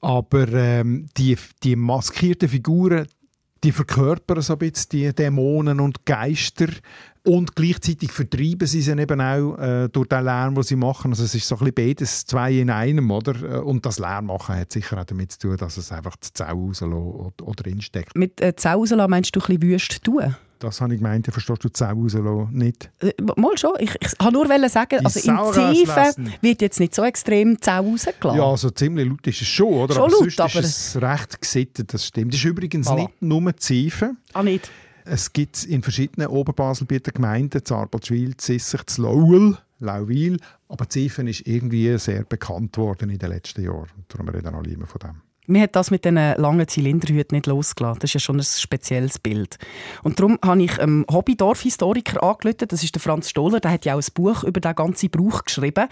Aber 0.00 0.48
ähm, 0.48 1.06
die, 1.16 1.36
die 1.62 1.76
maskierten 1.76 2.48
Figuren, 2.48 3.06
die 3.62 3.72
verkörpern 3.72 4.40
so 4.40 4.54
ein 4.54 4.58
bisschen 4.58 4.88
die 4.92 5.14
Dämonen 5.14 5.80
und 5.80 6.06
Geister 6.06 6.68
und 7.26 7.54
gleichzeitig 7.54 8.12
vertreiben 8.12 8.66
sie 8.66 8.80
sie 8.80 8.92
eben 8.92 9.20
auch 9.20 9.58
äh, 9.58 9.88
durch 9.88 10.08
den 10.08 10.24
Lärm, 10.24 10.54
den 10.54 10.64
sie 10.64 10.76
machen. 10.76 11.10
Also 11.10 11.24
es 11.24 11.34
ist 11.34 11.46
so 11.46 11.56
ein 11.56 11.58
bisschen 11.58 11.74
beides, 11.74 12.24
zwei 12.24 12.52
in 12.52 12.70
einem, 12.70 13.10
oder? 13.10 13.64
Und 13.64 13.84
das 13.84 13.98
Lärm 13.98 14.26
machen 14.26 14.56
hat 14.56 14.72
sicher 14.72 14.98
auch 14.98 15.04
damit 15.04 15.32
zu 15.32 15.38
tun, 15.40 15.56
dass 15.58 15.76
es 15.76 15.92
einfach 15.92 16.16
die 16.16 16.32
Zau 16.32 16.46
rauslassen 16.46 16.92
oder, 16.94 17.62
drinsteckt. 17.62 18.16
Mit 18.16 18.40
äh, 18.40 18.56
Zau 18.56 18.84
meinst 19.08 19.36
du 19.36 19.40
ein 19.40 19.46
bisschen 19.46 19.62
wüst 19.62 20.04
tun? 20.04 20.34
Das 20.60 20.80
habe 20.82 20.94
ich 20.94 21.00
gemeint, 21.00 21.26
verstehst 21.26 21.64
du 21.64 21.68
die 21.68 21.72
Zau 21.72 21.86
rauslassen 21.86 22.48
nicht? 22.52 22.90
Äh, 23.00 23.12
mal 23.36 23.56
schon, 23.56 23.72
ich, 23.78 23.96
ich 23.98 24.12
wollte 24.20 24.60
nur 24.60 24.68
sagen, 24.68 24.98
die 25.00 25.04
also 25.04 25.30
im 25.30 25.74
Tiefen 25.74 26.34
wird 26.42 26.60
jetzt 26.60 26.78
nicht 26.78 26.94
so 26.94 27.02
extrem 27.02 27.60
Zau 27.60 27.80
rausgelassen. 27.80 28.38
Ja, 28.38 28.44
also 28.44 28.68
ziemlich 28.70 29.08
laut 29.08 29.26
ist 29.26 29.40
es 29.40 29.48
schon, 29.48 29.72
oder? 29.72 29.94
Schon 29.94 30.02
aber 30.02 30.12
laut, 30.12 30.20
sonst 30.20 30.40
aber... 30.40 30.60
ist 30.60 30.94
es 30.96 31.02
recht 31.02 31.40
gesittet, 31.40 31.94
das 31.94 32.06
stimmt. 32.06 32.34
Das 32.34 32.40
ist 32.40 32.44
übrigens 32.44 32.88
voilà. 32.88 32.96
nicht 33.00 33.22
nur 33.22 33.56
Tiefen. 33.56 34.18
Ah, 34.34 34.42
nicht? 34.42 34.70
Es 35.06 35.32
gibt 35.32 35.64
in 35.64 35.82
verschiedenen 35.82 36.28
Oberbaselbieter 36.28 37.12
Gemeinden, 37.12 37.64
Zarbaldschwil, 37.64 38.36
Zissig, 38.36 38.82
Lauel, 38.98 39.56
Lauwil, 39.78 40.38
aber 40.68 40.88
Ziefen 40.90 41.26
ist 41.26 41.46
irgendwie 41.46 41.96
sehr 41.98 42.24
bekannt 42.24 42.76
worden 42.76 43.08
in 43.08 43.18
den 43.18 43.30
letzten 43.30 43.64
Jahren. 43.64 43.88
Darum 44.08 44.28
reden 44.28 44.54
alle 44.54 44.70
immer 44.70 44.86
von 44.86 44.98
dem. 44.98 45.29
Mir 45.50 45.62
hat 45.62 45.74
das 45.74 45.90
mit 45.90 46.04
den 46.04 46.14
langen 46.14 46.66
Zylinderhüten 46.68 47.36
nicht 47.36 47.46
losgelassen. 47.46 47.98
Das 48.00 48.10
ist 48.10 48.14
ja 48.14 48.20
schon 48.20 48.38
ein 48.38 48.44
spezielles 48.44 49.18
Bild. 49.18 49.58
Und 50.04 50.20
darum 50.20 50.38
habe 50.44 50.62
ich 50.62 50.78
einem 50.78 51.04
Hobby-Dorfhistoriker 51.10 52.22
angerufen. 52.22 52.68
Das 52.68 52.84
ist 52.84 52.94
der 52.94 53.02
Franz 53.02 53.30
Stohler. 53.30 53.58
Der 53.58 53.72
hat 53.72 53.84
ja 53.84 53.94
auch 53.94 54.00
ein 54.00 54.14
Buch 54.14 54.44
über 54.44 54.60
den 54.60 54.74
ganzen 54.74 55.10
Brauch 55.10 55.44
geschrieben. 55.44 55.88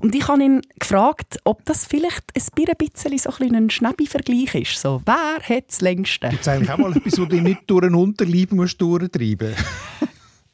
Und 0.00 0.14
ich 0.14 0.26
habe 0.26 0.42
ihn 0.42 0.62
gefragt, 0.78 1.38
ob 1.44 1.64
das 1.66 1.84
vielleicht 1.84 2.24
ein 2.34 2.76
bisschen 2.78 3.18
so 3.18 3.30
ein, 3.38 3.70
Schnäbi-Vergleich 3.70 4.54
ist. 4.54 4.80
So, 4.80 5.02
wer 5.04 5.38
hat 5.42 5.64
das 5.68 5.82
längste? 5.82 6.30
Gibt 6.30 6.42
es 6.42 6.48
eigentlich 6.48 6.70
auch 6.70 6.78
mal 6.78 6.96
etwas, 6.96 7.18
wo 7.18 7.26
du 7.26 7.40
nicht 7.40 7.62
durch 7.66 7.84
einen 7.84 7.94
Unterleib 7.94 8.52
musst 8.52 8.80
durchtreiben 8.80 9.54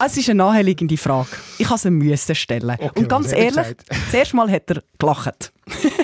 Es 0.03 0.17
ist 0.17 0.29
eine 0.29 0.37
naheliegende 0.39 0.97
Frage. 0.97 1.29
Ich 1.59 1.69
musste 1.69 2.17
sie 2.17 2.35
stellen. 2.35 2.71
Okay, 2.71 2.89
Und 2.95 3.07
ganz 3.07 3.31
ehrlich, 3.31 3.75
zuerst 4.09 4.33
mal 4.33 4.49
hat 4.49 4.69
er 4.71 4.81
gelacht. 4.97 5.53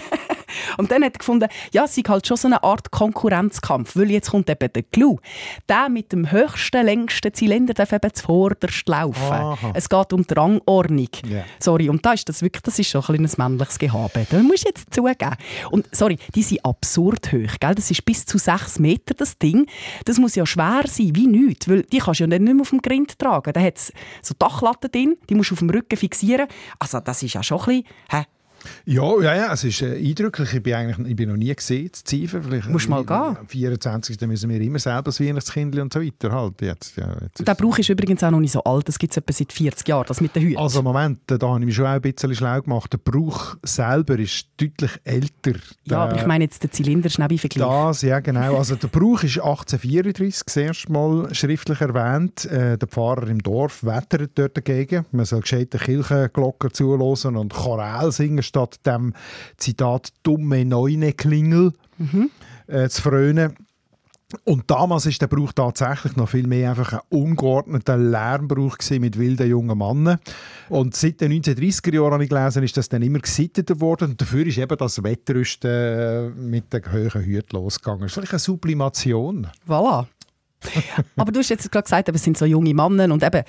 Und 0.78 0.92
dann 0.92 1.04
hat 1.04 1.16
er 1.16 1.20
gefunden, 1.20 1.50
ja, 1.74 1.86
es 1.86 1.98
ist 1.98 2.08
halt 2.08 2.28
schon 2.28 2.38
so 2.38 2.48
eine 2.48 2.64
Art 2.64 2.92
Konkurrenzkampf, 2.92 3.96
weil 3.96 4.12
jetzt 4.12 4.32
kommt 4.32 4.50
eben 4.50 4.72
der 4.72 4.84
Clou. 4.84 5.20
Der 5.68 5.90
mit 5.90 6.12
dem 6.12 6.32
höchsten, 6.32 6.86
längsten 6.86 7.34
Zylinder 7.34 7.74
darf 7.74 7.92
eben 7.92 8.14
zuvorderst 8.14 8.88
laufen. 8.88 9.34
Aha. 9.34 9.72
Es 9.74 9.90
geht 9.90 10.14
um 10.14 10.26
die 10.26 10.34
Rangordnung. 10.34 11.10
Ja. 11.28 11.44
Sorry, 11.60 11.90
und 11.90 12.06
da 12.06 12.14
ist 12.14 12.28
das 12.30 12.42
wirklich, 12.42 12.64
das 12.64 12.80
ist 12.80 12.90
schon 12.90 13.02
ein 13.02 13.06
kleines 13.06 13.38
männliches 13.38 13.80
Gehabe. 13.80 14.26
Das 14.30 14.42
musst 14.44 14.66
du 14.66 14.70
jetzt 14.70 14.94
zugeben. 14.94 15.36
Und 15.72 15.88
sorry, 15.92 16.18
die 16.36 16.44
sind 16.44 16.64
absurd 16.66 17.32
hoch, 17.32 17.60
gell? 17.60 17.76
Das 17.76 17.92
ist 17.92 18.06
bis 18.06 18.26
zu 18.26 18.38
sechs 18.38 18.80
Meter, 18.80 19.14
das 19.14 19.38
Ding. 19.38 19.68
Das 20.06 20.18
muss 20.18 20.36
ja 20.36 20.46
schwer 20.46 20.84
sein, 20.86 21.16
wie 21.16 21.28
nichts, 21.28 21.68
weil 21.68 21.84
die 21.84 22.00
kannst 22.00 22.20
du 22.20 22.24
ja 22.24 22.28
nicht 22.28 22.42
mehr 22.42 22.62
auf 22.62 22.70
dem 22.70 22.82
Grind 22.82 23.18
tragen. 23.20 23.54
Da 23.54 23.62
hat 23.62 23.78
es 23.78 23.92
so 24.22 24.34
Dachlatten 24.38 24.92
drin, 24.92 25.18
die 25.30 25.36
musst 25.36 25.52
du 25.52 25.56
auf 25.56 25.60
dem 25.60 25.70
Rücken 25.70 25.98
fixieren. 25.98 26.48
Also 26.80 27.00
das 27.00 27.24
ist 27.24 27.34
ja 27.34 27.44
schon 27.44 27.60
ein 27.60 27.66
bisschen... 27.66 27.84
Hä? 28.10 28.24
Ja, 28.86 29.22
ja, 29.22 29.36
ja, 29.36 29.54
es 29.54 29.64
ist 29.64 29.82
äh, 29.82 29.98
eindrücklich. 29.98 30.54
Ich 30.54 30.64
bin, 30.64 30.74
eigentlich, 30.74 31.08
ich 31.08 31.16
bin 31.16 31.30
noch 31.30 31.38
nie 31.38 31.54
gesehen, 31.54 31.90
das 31.92 32.04
Ziefen. 32.04 32.44
Vielleicht, 32.44 32.70
Musst 32.70 32.90
mal 32.90 33.02
äh, 33.02 33.06
gehen. 33.06 33.38
Am 33.38 33.48
24. 33.48 34.20
müssen 34.22 34.50
wir 34.50 34.62
immer 34.62 34.80
selber 34.80 35.04
das 35.04 35.20
Weihnachtskindli 35.20 35.82
und 35.82 35.94
so 35.94 36.02
weiter 36.02 36.32
halt. 36.32 36.62
Jetzt, 36.62 36.96
ja, 36.98 37.16
jetzt 37.22 37.40
Und 37.40 37.48
der 37.48 37.56
Brauch 37.56 37.78
ist 37.78 37.90
übrigens 37.90 38.24
auch 38.24 38.32
noch 38.32 38.40
nicht 38.40 38.52
so 38.52 38.64
alt, 38.64 38.88
das 38.88 38.98
gibt 38.98 39.12
es 39.12 39.18
etwa 39.18 39.34
seit 39.34 39.52
40 39.52 39.88
Jahren, 39.88 40.06
das 40.08 40.22
mit 40.22 40.36
den 40.36 40.44
Hüten. 40.44 40.58
also 40.58 40.82
Moment, 40.82 41.20
da 41.28 41.38
habe 41.40 41.60
ich 41.60 41.66
mich 41.66 41.76
schon 41.76 41.86
auch 41.86 41.92
ein 41.92 42.02
bisschen 42.02 42.34
schlau 42.36 42.62
gemacht. 42.62 42.94
Der 42.94 42.98
Brauch 42.98 43.56
selber 43.64 44.18
ist 44.20 44.48
deutlich 44.58 44.92
älter. 45.04 45.60
ja, 45.86 46.04
aber 46.04 46.16
ich 46.16 46.26
meine 46.26 46.46
jetzt 46.46 46.64
den 46.64 46.72
Zylinder 46.72 47.10
schnell 47.10 47.38
vergleich. 47.38 47.68
Das, 47.68 48.02
ja 48.02 48.20
genau. 48.20 48.58
Also 48.58 48.76
der 48.76 48.88
Brauch 48.88 49.24
ist 49.24 49.40
1834 49.40 50.44
das 50.46 50.58
erste 50.58 50.92
Mal 50.92 51.34
schriftlich 51.34 51.82
erwähnt. 51.82 52.46
Äh, 52.46 52.78
der 52.78 52.88
Pfarrer 52.88 53.28
im 53.28 53.42
Dorf 53.42 53.84
wettert 53.84 54.32
dort 54.36 54.56
dagegen. 54.58 55.06
Man 55.12 55.26
soll 55.26 55.42
gescheite 55.42 55.78
Kirchenglocken 55.78 56.74
zuhören 56.74 57.36
und 57.38 57.54
Choral 57.54 58.12
singen, 58.12 58.44
statt 58.58 58.86
dem 58.86 59.14
Zitat 59.58 60.10
«dumme 60.24 60.66
Neune 60.66 61.14
Klingel» 61.14 61.74
äh, 62.68 62.90
zu 62.90 63.02
frönen. 63.02 63.56
Und 64.44 64.70
damals 64.70 65.06
ist 65.06 65.22
der 65.22 65.28
Brauch 65.28 65.54
tatsächlich 65.54 66.18
noch 66.18 66.28
viel 66.28 66.48
mehr 66.48 66.72
einfach 66.72 66.94
ein 66.94 67.00
ungeordneter 67.10 67.96
Lärmbrauch 67.96 68.78
mit 69.00 69.18
wilden 69.18 69.48
jungen 69.48 69.78
Männern. 69.78 70.20
Und 70.68 70.96
seit 70.96 71.22
den 71.22 71.32
1930er 71.32 71.96
Jahren 71.96 72.12
habe 72.12 72.24
ich 72.26 72.30
gelesen, 72.30 72.64
ist 72.64 72.76
das 72.76 72.90
dann 72.90 73.04
immer 73.04 73.20
gesitteter 73.20 73.80
worden. 73.80 74.12
Und 74.12 74.22
dafür 74.22 74.46
ist 74.46 74.58
eben 74.58 74.78
das 74.78 75.02
Wettrüsten 75.02 75.72
äh, 75.72 76.30
mit 76.32 76.74
den 76.74 76.92
hohen 76.92 77.22
Hüten 77.22 77.56
losgegangen. 77.56 78.02
Das 78.02 78.12
ist 78.12 78.16
vielleicht 78.16 78.34
eine 78.34 78.40
Sublimation. 78.40 79.48
Voilà. 79.66 80.08
aber 81.16 81.32
du 81.32 81.40
hast 81.40 81.50
jetzt 81.50 81.72
gerade 81.72 81.84
gesagt, 81.84 82.10
eben, 82.10 82.16
es 82.16 82.24
sind 82.24 82.38
so 82.38 82.46
junge 82.46 82.74
Männer 82.74 83.12
und 83.14 83.24
eben, 83.24 83.44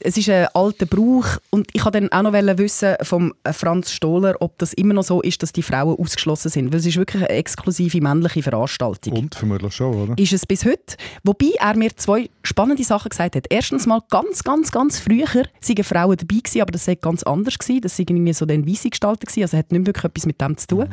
es 0.00 0.16
ist 0.16 0.28
ein 0.28 0.46
alter 0.54 0.86
Brauch 0.86 1.38
und 1.50 1.68
ich 1.72 1.84
wollte 1.84 2.00
dann 2.00 2.12
auch 2.12 2.22
noch 2.22 2.32
wissen 2.58 2.94
vom 3.02 3.32
Franz 3.50 3.92
Stohler, 3.92 4.36
ob 4.40 4.58
das 4.58 4.72
immer 4.72 4.94
noch 4.94 5.04
so 5.04 5.20
ist, 5.20 5.42
dass 5.42 5.52
die 5.52 5.62
Frauen 5.62 5.98
ausgeschlossen 5.98 6.50
sind, 6.50 6.72
weil 6.72 6.80
es 6.80 6.86
ist 6.86 6.96
wirklich 6.96 7.22
eine 7.22 7.30
exklusive 7.30 8.00
männliche 8.00 8.42
Veranstaltung. 8.42 9.14
Und 9.14 9.34
vermutlich 9.34 9.74
schon, 9.74 9.94
oder? 9.94 10.18
Ist 10.18 10.32
es 10.32 10.46
bis 10.46 10.64
heute. 10.64 10.96
Wobei 11.24 11.52
er 11.58 11.76
mir 11.76 11.96
zwei 11.96 12.28
spannende 12.42 12.84
Sachen 12.84 13.08
gesagt 13.08 13.36
hat. 13.36 13.46
Erstens 13.50 13.86
mal, 13.86 14.00
ganz, 14.10 14.42
ganz, 14.42 14.70
ganz 14.70 14.98
früher 14.98 15.26
waren 15.26 15.84
Frauen 15.84 16.16
dabei 16.16 16.40
gewesen, 16.42 16.62
aber 16.62 16.72
das 16.72 16.84
sei 16.84 16.94
ganz 16.94 17.22
anders 17.22 17.58
gewesen. 17.58 17.80
Das 17.82 17.98
waren 17.98 18.06
irgendwie 18.08 18.32
so 18.32 18.46
dann 18.46 18.66
weisse 18.68 18.90
Gestalten 18.90 19.26
gewesen, 19.26 19.42
also 19.42 19.58
hat 19.58 19.72
nicht 19.72 19.86
wirklich 19.86 20.04
etwas 20.04 20.26
mit 20.26 20.40
dem 20.40 20.56
zu 20.56 20.66
tun. 20.66 20.88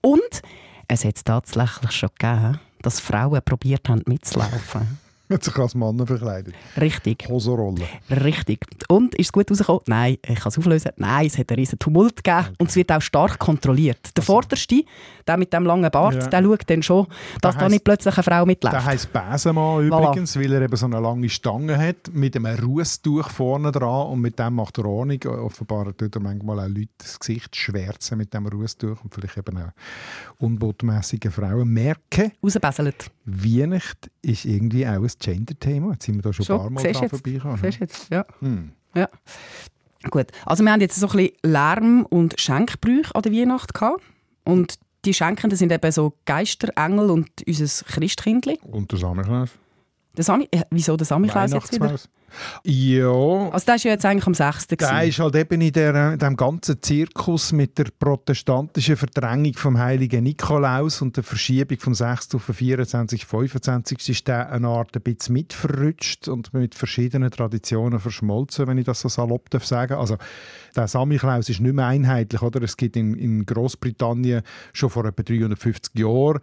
Und 0.00 0.42
es 0.88 1.04
hat 1.04 1.16
es 1.16 1.24
tatsächlich 1.24 1.90
schon 1.92 2.10
gegeben, 2.18 2.60
dass 2.82 3.00
Frauen 3.00 3.40
probiert 3.44 3.88
haben 3.88 4.02
mitzulaufen. 4.06 5.01
Hat 5.32 5.44
sich 5.44 5.56
als 5.56 5.74
Mann 5.74 6.06
verkleidet. 6.06 6.54
Richtig, 6.80 7.26
Hosenrolle. 7.28 7.86
richtig. 8.10 8.64
Und 8.88 9.14
ist 9.14 9.26
es 9.26 9.32
gut 9.32 9.50
rausgekommen? 9.50 9.82
Nein, 9.86 10.18
ich 10.26 10.38
kann 10.40 10.48
es 10.48 10.58
auflösen. 10.58 10.90
Nein, 10.96 11.26
es 11.26 11.38
hat 11.38 11.50
einen 11.50 11.58
riesen 11.60 11.78
Tumult 11.78 12.22
gegeben 12.22 12.48
und 12.58 12.68
es 12.70 12.76
wird 12.76 12.92
auch 12.92 13.00
stark 13.02 13.38
kontrolliert. 13.38 14.16
Der 14.16 14.22
Vorderste, 14.22 14.82
der 15.26 15.36
mit 15.36 15.52
dem 15.52 15.64
langen 15.64 15.90
Bart, 15.90 16.14
Ja. 16.14 16.26
der 16.28 16.42
schaut 16.42 16.68
dann 16.70 16.82
schon, 16.82 17.06
dass 17.40 17.56
da 17.56 17.68
nicht 17.68 17.84
plötzlich 17.84 18.14
eine 18.14 18.22
Frau 18.22 18.44
mitläuft. 18.46 18.74
Der 18.74 18.84
heisst 18.84 19.12
Besenmann 19.12 19.88
Voilà. 19.88 20.02
übrigens, 20.10 20.36
weil 20.38 20.52
er 20.52 20.62
eben 20.62 20.76
so 20.76 20.86
eine 20.86 21.00
lange 21.00 21.28
Stange 21.28 21.78
hat, 21.78 22.12
mit 22.12 22.36
einem 22.36 22.58
Rußtuch 22.58 23.30
vorne 23.30 23.72
dran 23.72 24.08
und 24.08 24.20
mit 24.20 24.38
dem 24.38 24.54
macht 24.54 24.78
er 24.78 24.84
Ordnung. 24.86 25.22
Offenbar 25.24 25.96
tut 25.96 26.14
er 26.14 26.20
manchmal 26.20 26.60
auch 26.60 26.68
Leute 26.68 26.88
das 26.98 27.18
Gesicht 27.18 27.56
schwärzen 27.56 28.18
mit 28.18 28.34
dem 28.34 28.46
Rußtuch 28.46 29.02
und 29.02 29.14
vielleicht 29.14 29.36
eben 29.38 29.56
auch 29.58 29.70
unbotmässige 30.38 31.30
Frauen 31.30 31.68
merken, 31.68 32.32
Rausbesselt. 32.42 33.10
Weihnacht 33.24 34.10
ist 34.22 34.44
irgendwie 34.44 34.86
auch 34.86 34.92
ein 34.92 35.02
Gender-Thema. 35.22 35.92
Jetzt 35.92 36.04
sind 36.04 36.16
wir 36.16 36.22
da 36.22 36.32
schon, 36.32 36.44
ein 36.44 36.48
paar 36.48 36.64
Schon, 36.64 36.74
Mal 36.74 36.92
dran 36.92 37.08
vorbeigekommen. 37.08 37.58
Siehst 37.62 37.78
du 37.78 37.84
jetzt? 37.84 38.10
Ja. 38.10 38.26
Hm. 38.40 38.72
ja. 38.94 39.08
Gut, 40.10 40.26
also 40.44 40.64
wir 40.64 40.72
haben 40.72 40.80
jetzt 40.80 40.96
so 40.96 41.06
ein 41.06 41.16
bisschen 41.16 41.36
Lärm- 41.44 42.06
und 42.06 42.34
Schenkbrüche 42.38 43.14
an 43.14 43.22
der 43.22 43.32
Weihnacht 43.32 43.72
gehabt. 43.72 44.02
Und 44.44 44.74
die 45.04 45.14
Schenkenden 45.14 45.56
sind 45.56 45.70
eben 45.70 45.92
so 45.92 46.14
Geister, 46.24 46.68
Engel 46.76 47.10
und 47.10 47.28
unser 47.46 47.84
Christkindli. 47.84 48.58
Und 48.62 48.90
der 48.90 48.98
Samichlaus? 48.98 49.50
Der 50.16 50.24
Sami, 50.24 50.48
äh, 50.50 50.62
wieso 50.70 50.96
der 50.96 51.06
Samichlaus 51.06 51.52
jetzt 51.52 51.72
wieder? 51.72 51.98
Ja, 52.64 53.50
Also 53.50 53.66
der 53.66 53.74
ist 53.76 53.84
ja 53.84 53.90
jetzt 53.92 54.04
eigentlich 54.04 54.26
am 54.26 54.34
6. 54.34 54.66
Der 54.66 55.04
ist 55.04 55.18
halt 55.18 55.36
eben 55.36 55.60
in, 55.60 55.72
der, 55.72 56.12
in 56.12 56.18
dem 56.18 56.36
ganzen 56.36 56.80
Zirkus 56.82 57.52
mit 57.52 57.78
der 57.78 57.86
protestantischen 57.98 58.96
Verdrängung 58.96 59.54
vom 59.54 59.78
heiligen 59.78 60.24
Nikolaus 60.24 61.02
und 61.02 61.16
der 61.16 61.24
Verschiebung 61.24 61.78
vom 61.78 61.94
6. 61.94 62.34
auf 62.34 62.46
den 62.46 62.54
24. 62.54 63.26
25. 63.26 64.08
ist 64.08 64.28
der 64.28 64.50
eine 64.50 64.68
Art 64.68 64.96
ein 64.96 65.02
bisschen 65.02 65.34
mitverrutscht 65.34 66.28
und 66.28 66.52
mit 66.54 66.74
verschiedenen 66.74 67.30
Traditionen 67.30 68.00
verschmolzen, 68.00 68.66
wenn 68.66 68.78
ich 68.78 68.84
das 68.84 69.00
so 69.00 69.08
salopp 69.08 69.50
darf 69.50 69.66
sagen. 69.66 69.94
Also 69.94 70.16
der 70.74 70.88
Samichlaus 70.88 71.48
ist 71.48 71.60
nicht 71.60 71.74
mehr 71.74 71.86
einheitlich, 71.86 72.42
oder? 72.42 72.62
Es 72.62 72.76
gibt 72.76 72.96
in, 72.96 73.14
in 73.14 73.44
Großbritannien 73.46 74.42
schon 74.72 74.90
vor 74.90 75.04
etwa 75.04 75.22
350 75.22 75.98
Jahren 75.98 76.40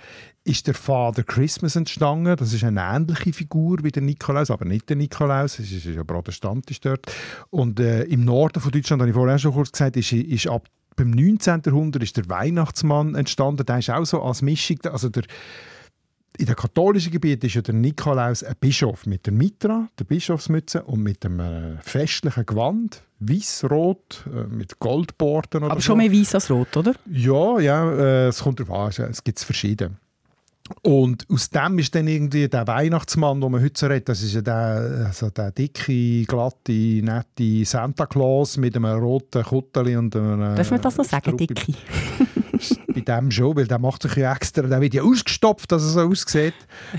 ist 0.49 0.67
der 0.67 0.73
Father 0.73 1.23
Christmas 1.23 1.75
entstanden. 1.75 2.35
Das 2.35 2.53
ist 2.53 2.63
eine 2.63 2.81
ähnliche 2.81 3.33
Figur 3.33 3.83
wie 3.83 3.91
der 3.91 4.01
Nikolaus, 4.01 4.49
aber 4.49 4.65
nicht 4.65 4.89
der 4.89 4.95
Nikolaus. 4.95 5.59
Es 5.59 5.71
ist 5.71 5.78
ja 5.85 6.03
protestantisch 6.03 6.79
dort. 6.81 7.05
Und 7.49 7.79
äh, 7.79 8.03
im 8.03 8.25
Norden 8.25 8.59
von 8.61 8.71
Deutschland, 8.71 9.01
habe 9.01 9.09
ich 9.09 9.15
vorher 9.15 9.39
schon 9.39 9.53
kurz 9.53 9.71
gesagt, 9.71 9.97
ist, 9.97 10.11
ist 10.13 10.47
ab 10.47 10.67
beim 10.95 11.11
19. 11.11 11.61
Jahrhundert 11.65 12.03
ist 12.03 12.17
der 12.17 12.27
Weihnachtsmann 12.29 13.15
entstanden. 13.15 13.65
Der 13.65 13.79
ist 13.79 13.89
auch 13.89 14.03
so 14.05 14.21
als 14.21 14.41
Mischung, 14.41 14.79
also 14.91 15.07
der 15.09 15.23
in 16.37 16.45
den 16.45 16.55
katholischen 16.55 17.11
Gebieten 17.11 17.47
ist 17.47 17.55
ja 17.55 17.61
der 17.61 17.73
Nikolaus 17.73 18.43
ein 18.43 18.55
Bischof 18.61 19.05
mit 19.05 19.25
der 19.25 19.33
Mitra, 19.33 19.89
der 19.99 20.05
Bischofsmütze 20.05 20.83
und 20.83 21.01
mit 21.03 21.25
einem 21.25 21.39
äh, 21.39 21.77
festlichen 21.81 22.45
Gewand, 22.45 23.01
weiß-rot, 23.19 24.25
äh, 24.33 24.43
mit 24.47 24.79
Goldborten 24.79 25.63
oder 25.63 25.71
Aber 25.73 25.81
so. 25.81 25.87
schon 25.87 25.97
mehr 25.97 26.11
weiß 26.11 26.35
als 26.35 26.49
rot, 26.49 26.77
oder? 26.77 26.93
Ja, 27.11 27.59
ja, 27.59 27.91
äh, 27.91 28.27
es 28.27 28.39
kommt 28.41 28.59
darauf 28.61 28.77
an, 28.79 28.89
es- 28.89 28.99
es 28.99 29.23
gibt 29.23 29.39
verschiedene. 29.39 29.95
Und 30.83 31.25
aus 31.31 31.49
dem 31.49 31.79
ist 31.79 31.95
dann 31.95 32.07
irgendwie 32.07 32.47
der 32.47 32.67
Weihnachtsmann, 32.67 33.41
den 33.41 33.51
man 33.51 33.61
heute 33.61 33.79
so 33.79 33.87
redet, 33.87 34.09
das 34.09 34.21
ist 34.21 34.33
ja 34.33 34.41
der, 34.41 35.05
also 35.07 35.29
der 35.29 35.51
dicke, 35.51 36.23
glatte, 36.25 36.71
nette 36.71 37.65
Santa 37.65 38.05
Claus 38.05 38.57
mit 38.57 38.75
einem 38.75 38.85
roten 38.85 39.43
Kutteli 39.43 39.95
und 39.95 40.15
einem... 40.15 40.55
Darf 40.55 40.71
man 40.71 40.81
das 40.81 40.97
noch 40.97 41.05
sagen, 41.05 41.31
Struppi- 41.31 41.47
Dicky? 41.47 41.75
bei 42.93 43.01
dem 43.01 43.31
schon, 43.31 43.55
weil 43.55 43.67
der 43.67 43.79
macht 43.79 44.03
sich 44.03 44.15
ja 44.15 44.33
extra, 44.33 44.63
der 44.63 44.81
wird 44.81 44.93
ja 44.93 45.03
ausgestopft, 45.03 45.71
dass 45.71 45.83
er 45.83 45.89
so 45.89 46.01
aussieht. 46.01 46.53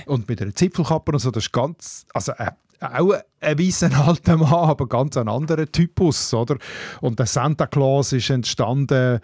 Und 0.06 0.28
mit 0.28 0.40
einer 0.40 0.54
Zipfelkappe 0.54 1.12
und 1.12 1.18
so, 1.18 1.30
das 1.30 1.44
ist 1.44 1.52
ganz, 1.52 2.06
also 2.14 2.32
äh, 2.32 2.50
auch 2.80 3.12
ein 3.40 3.58
weißer 3.58 3.90
alter 4.06 4.36
Mann, 4.38 4.52
aber 4.52 4.88
ganz 4.88 5.16
ein 5.16 5.28
anderer 5.28 5.70
Typus, 5.70 6.32
oder? 6.32 6.56
Und 7.00 7.18
der 7.18 7.26
Santa 7.26 7.66
Claus 7.66 8.12
ist 8.12 8.30
entstanden 8.30 9.16
äh, 9.16 9.20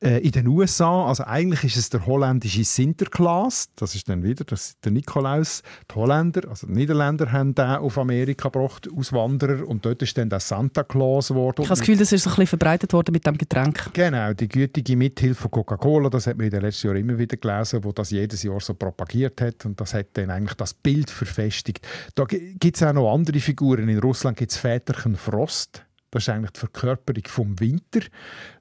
in 0.00 0.30
den 0.30 0.46
USA, 0.46 1.06
also 1.06 1.24
eigentlich 1.24 1.64
ist 1.64 1.76
es 1.76 1.90
der 1.90 2.06
holländische 2.06 2.64
Sinterklaas, 2.64 3.68
das 3.76 3.94
ist 3.94 4.08
dann 4.08 4.22
wieder 4.22 4.44
das, 4.44 4.76
der 4.82 4.92
Nikolaus, 4.92 5.62
die 5.90 5.94
Holländer, 5.94 6.48
also 6.48 6.66
die 6.66 6.72
Niederländer 6.72 7.30
haben 7.30 7.54
den 7.54 7.66
auf 7.66 7.98
Amerika 7.98 8.48
gebracht, 8.48 8.88
Auswanderer, 8.96 9.68
und 9.68 9.84
dort 9.84 10.00
ist 10.00 10.16
dann 10.16 10.30
der 10.30 10.40
Santa 10.40 10.84
Claus 10.84 11.28
geworden. 11.28 11.56
Ich 11.58 11.68
habe 11.68 11.68
das 11.68 11.80
Gefühl, 11.80 11.98
das 11.98 12.12
ist 12.12 12.22
so 12.22 12.30
ein 12.30 12.36
bisschen 12.36 12.46
verbreitet 12.46 12.94
worden 12.94 13.12
mit 13.12 13.26
dem 13.26 13.36
Getränk. 13.36 13.90
Genau, 13.92 14.32
die 14.32 14.48
gütige 14.48 14.96
Mithilfe 14.96 15.42
von 15.42 15.50
Coca-Cola, 15.50 16.08
das 16.08 16.26
hat 16.26 16.38
man 16.38 16.46
in 16.46 16.50
den 16.50 16.62
letzten 16.62 16.86
Jahren 16.86 16.96
immer 16.98 17.18
wieder 17.18 17.36
gelesen, 17.36 17.84
wo 17.84 17.92
das 17.92 18.10
jedes 18.10 18.42
Jahr 18.42 18.60
so 18.60 18.72
propagiert 18.72 19.40
hat 19.42 19.66
und 19.66 19.78
das 19.78 19.92
hat 19.92 20.06
dann 20.14 20.30
eigentlich 20.30 20.54
das 20.54 20.72
Bild 20.72 21.10
verfestigt. 21.10 21.86
Da 22.14 22.24
gibt 22.24 22.76
es 22.76 22.82
auch 22.82 22.94
noch 22.94 23.12
andere 23.12 23.38
Figuren. 23.40 23.88
In 23.88 23.98
Russland 23.98 24.38
gibt 24.38 24.52
es 24.52 24.56
Väterchen 24.56 25.16
Frost. 25.16 25.84
Das 26.12 26.24
ist 26.24 26.28
eigentlich 26.28 26.50
die 26.52 26.60
Verkörperung 26.60 27.22
vom 27.26 27.60
Winter. 27.60 28.00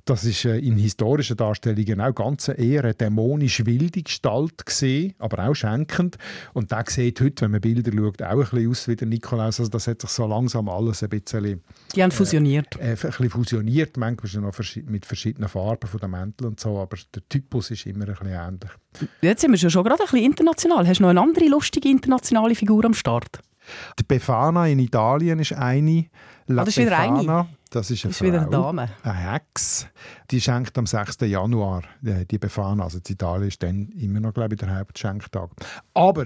Das 0.06 0.24
ist 0.24 0.46
äh, 0.46 0.58
in 0.58 0.78
historischen 0.78 1.38
Darstellungen 1.38 2.02
auch 2.02 2.14
ganz 2.14 2.48
eher 2.48 2.84
eine 2.84 2.94
dämonisch 2.94 3.66
wilde 3.66 4.02
Gestalt 4.02 4.66
gesehen, 4.66 5.14
aber 5.20 5.48
auch 5.48 5.54
schenkend. 5.54 6.18
Und 6.54 6.72
der 6.72 6.84
sieht 6.88 7.22
heute, 7.22 7.44
wenn 7.46 7.52
man 7.52 7.62
Bilder 7.62 7.92
schaut, 7.92 8.22
auch 8.22 8.30
ein 8.32 8.40
bisschen 8.40 8.70
aus 8.70 8.88
wie 8.88 8.96
der 8.96 9.08
Nikolaus. 9.08 9.60
Also 9.60 9.70
das 9.70 9.88
hat 9.88 10.02
sich 10.02 10.10
so 10.10 10.26
langsam 10.28 10.70
alles 10.70 11.04
ein 11.04 11.10
bisschen 11.10 11.62
Die 11.96 12.04
haben 12.04 12.12
fusioniert. 12.12 12.76
äh, 12.80 12.90
ein 12.92 12.96
bisschen 12.96 13.30
fusioniert, 13.30 13.98
manchmal 13.98 14.44
noch 14.44 14.58
mit 14.86 15.06
verschiedenen 15.06 15.50
Farben 15.50 15.88
von 15.88 16.00
den 16.00 16.12
Mänteln 16.12 16.50
und 16.50 16.60
so, 16.60 16.78
aber 16.80 16.98
der 17.14 17.28
Typus 17.30 17.72
ist 17.72 17.86
immer 17.86 18.08
ein 18.08 18.14
bisschen 18.14 18.28
ähnlich. 18.28 18.72
Jetzt 19.22 19.42
sind 19.42 19.52
wir 19.52 19.70
schon 19.70 19.84
gerade 19.84 20.02
ein 20.02 20.10
bisschen 20.10 20.24
international. 20.26 20.88
Hast 20.88 21.00
du 21.00 21.04
noch 21.04 21.10
eine 21.10 21.22
andere 21.22 21.46
lustige 21.48 21.90
internationale 21.90 22.56
Figur 22.56 22.86
am 22.86 22.94
Start? 22.94 23.40
Die 24.00 24.04
Befana 24.04 24.68
in 24.68 24.80
Italien 24.80 25.40
ist 25.40 25.54
eine. 25.54 26.06
La 26.48 26.64
Ah, 26.64 26.66
das 26.66 26.78
ist 26.78 26.86
wieder 26.86 26.90
Befana. 26.90 27.48
Das 27.70 27.92
ist 27.92 28.04
eine 28.04 28.12
Das 28.12 28.22
ist 28.22 28.22
wieder 28.26 28.42
eine 28.42 28.52
Frau, 28.52 28.64
Dame. 28.64 28.90
eine 29.04 29.14
Hex. 29.34 29.88
Die 30.32 30.42
schenkt 30.42 30.78
am 30.78 30.88
6. 30.88 31.18
Januar 31.22 31.84
äh, 32.04 32.26
die 32.26 32.38
Befana. 32.40 32.84
Also 32.86 32.98
in 32.98 33.04
Italien 33.08 33.48
ist 33.48 33.62
dann 33.62 33.90
immer 34.00 34.20
noch, 34.20 34.34
glaube 34.34 34.56
ich, 34.56 34.60
der 34.60 34.78
Hauptschenktag. 34.78 35.50
Aber 35.94 36.26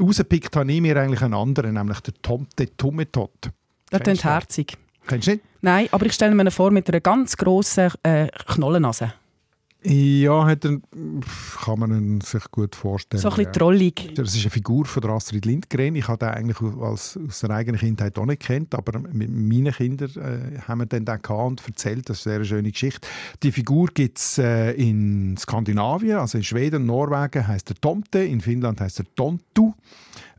rausgepickt 0.00 0.54
habe 0.56 0.70
ich 0.72 0.80
mir 0.80 0.96
eigentlich 0.96 1.22
einen 1.22 1.34
anderen, 1.34 1.74
nämlich 1.74 2.00
der 2.00 2.14
Tomte 2.22 2.76
Tumetot. 2.76 3.30
Das 3.90 4.00
Kennst 4.02 4.04
klingt 4.22 4.24
herzig. 4.24 4.78
Kennst 5.06 5.26
du 5.26 5.32
nicht? 5.32 5.44
Nein, 5.60 5.88
aber 5.90 6.06
ich 6.06 6.12
stelle 6.12 6.34
mir 6.34 6.50
vor 6.50 6.70
mit 6.70 6.88
einer 6.88 7.00
ganz 7.00 7.36
grossen 7.36 7.90
äh, 8.04 8.28
Knollennase. 8.46 9.12
Ja, 9.84 10.46
hat 10.46 10.64
er, 10.64 10.78
kann 11.64 11.78
man 11.78 12.20
sich 12.20 12.44
gut 12.52 12.76
vorstellen. 12.76 13.20
So 13.20 13.30
ein 13.30 13.36
bisschen 13.36 13.52
trollig. 13.52 14.14
Das 14.14 14.34
ist 14.34 14.42
eine 14.42 14.50
Figur 14.50 14.84
von 14.84 15.04
Astrid 15.10 15.44
Lindgren. 15.44 15.96
Ich 15.96 16.06
habe 16.06 16.18
den 16.18 16.28
eigentlich 16.28 16.60
als, 16.80 17.18
aus 17.26 17.40
der 17.40 17.50
eigenen 17.50 17.80
Kindheit 17.80 18.16
auch 18.16 18.26
nicht 18.26 18.42
kennt, 18.42 18.74
aber 18.74 19.00
mit 19.00 19.30
meinen 19.30 19.72
Kindern 19.72 20.10
äh, 20.16 20.60
haben 20.60 20.80
wir 20.80 20.86
den, 20.86 21.04
den 21.04 21.20
gehabt 21.20 21.30
und 21.30 21.66
erzählt. 21.66 22.08
Das 22.08 22.20
ist 22.20 22.26
eine 22.26 22.36
sehr 22.36 22.44
schöne 22.44 22.70
Geschichte. 22.70 23.08
Die 23.42 23.50
Figur 23.50 23.88
gibt 23.92 24.18
es 24.18 24.38
äh, 24.38 24.72
in 24.72 25.36
Skandinavien, 25.36 26.18
also 26.18 26.38
in 26.38 26.44
Schweden, 26.44 26.86
Norwegen 26.86 27.46
heißt 27.46 27.70
er 27.70 27.76
Tomte, 27.80 28.20
in 28.20 28.40
Finnland 28.40 28.80
heißt 28.80 29.00
er 29.00 29.06
Tontu. 29.16 29.72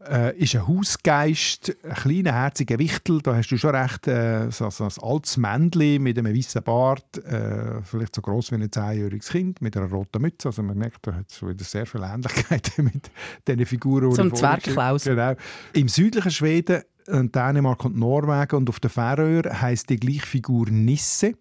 Äh, 0.09 0.37
ist 0.37 0.55
ein 0.55 0.67
Hausgeist, 0.67 1.75
ein 1.83 1.93
kleiner, 1.93 2.33
herziger 2.33 2.77
Wichtel. 2.77 3.21
Da 3.21 3.35
hast 3.35 3.49
du 3.49 3.57
schon 3.57 3.73
recht, 3.73 4.07
äh, 4.07 4.51
so, 4.51 4.69
so 4.69 4.83
ein 4.83 4.91
altes 5.01 5.37
Männchen 5.37 6.03
mit 6.03 6.17
einem 6.17 6.35
weißen 6.35 6.61
Bart, 6.63 7.17
äh, 7.19 7.81
vielleicht 7.83 8.15
so 8.15 8.21
groß 8.21 8.51
wie 8.51 8.55
ein 8.55 8.71
zehnjähriges 8.71 9.29
Kind, 9.29 9.61
mit 9.61 9.77
einer 9.77 9.89
roten 9.89 10.21
Mütze. 10.21 10.49
Also 10.49 10.61
man 10.61 10.77
merkt, 10.77 11.07
da 11.07 11.13
hat 11.15 11.29
es 11.31 11.41
wieder 11.41 11.63
sehr 11.63 11.85
viele 11.85 12.05
Ähnlichkeiten 12.05 12.83
mit 12.93 13.11
diesen 13.47 13.65
Figuren. 13.65 14.09
die 14.09 14.15
geschrieben- 14.15 14.35
Zwergklaus. 14.35 15.03
Genau. 15.05 15.35
Im 15.73 15.87
südlichen 15.87 16.31
Schweden, 16.31 16.81
äh, 17.07 17.23
Dänemark 17.23 17.85
und 17.85 17.95
Norwegen 17.95 18.55
und 18.57 18.69
auf 18.69 18.79
den 18.81 18.89
Färöer 18.89 19.61
heisst 19.61 19.89
die 19.89 19.97
gleiche 19.97 20.25
Figur 20.25 20.69
Nisse. 20.69 21.33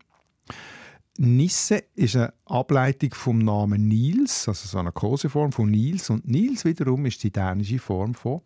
Nisse 1.19 1.83
ist 1.95 2.17
eine 2.17 2.33
Ableitung 2.47 3.13
vom 3.13 3.39
Namen 3.41 3.87
Nils, 3.89 4.49
also 4.49 4.67
so 4.67 4.79
eine 4.79 4.93
Koseform 4.93 5.53
von 5.53 5.71
Nils. 5.71 6.09
Und 6.11 6.27
Nils 6.27 6.65
wiederum 6.65 7.05
ist 7.07 7.23
die 7.23 7.31
dänische 7.31 7.79
Form 7.79 8.15
von 8.15 8.41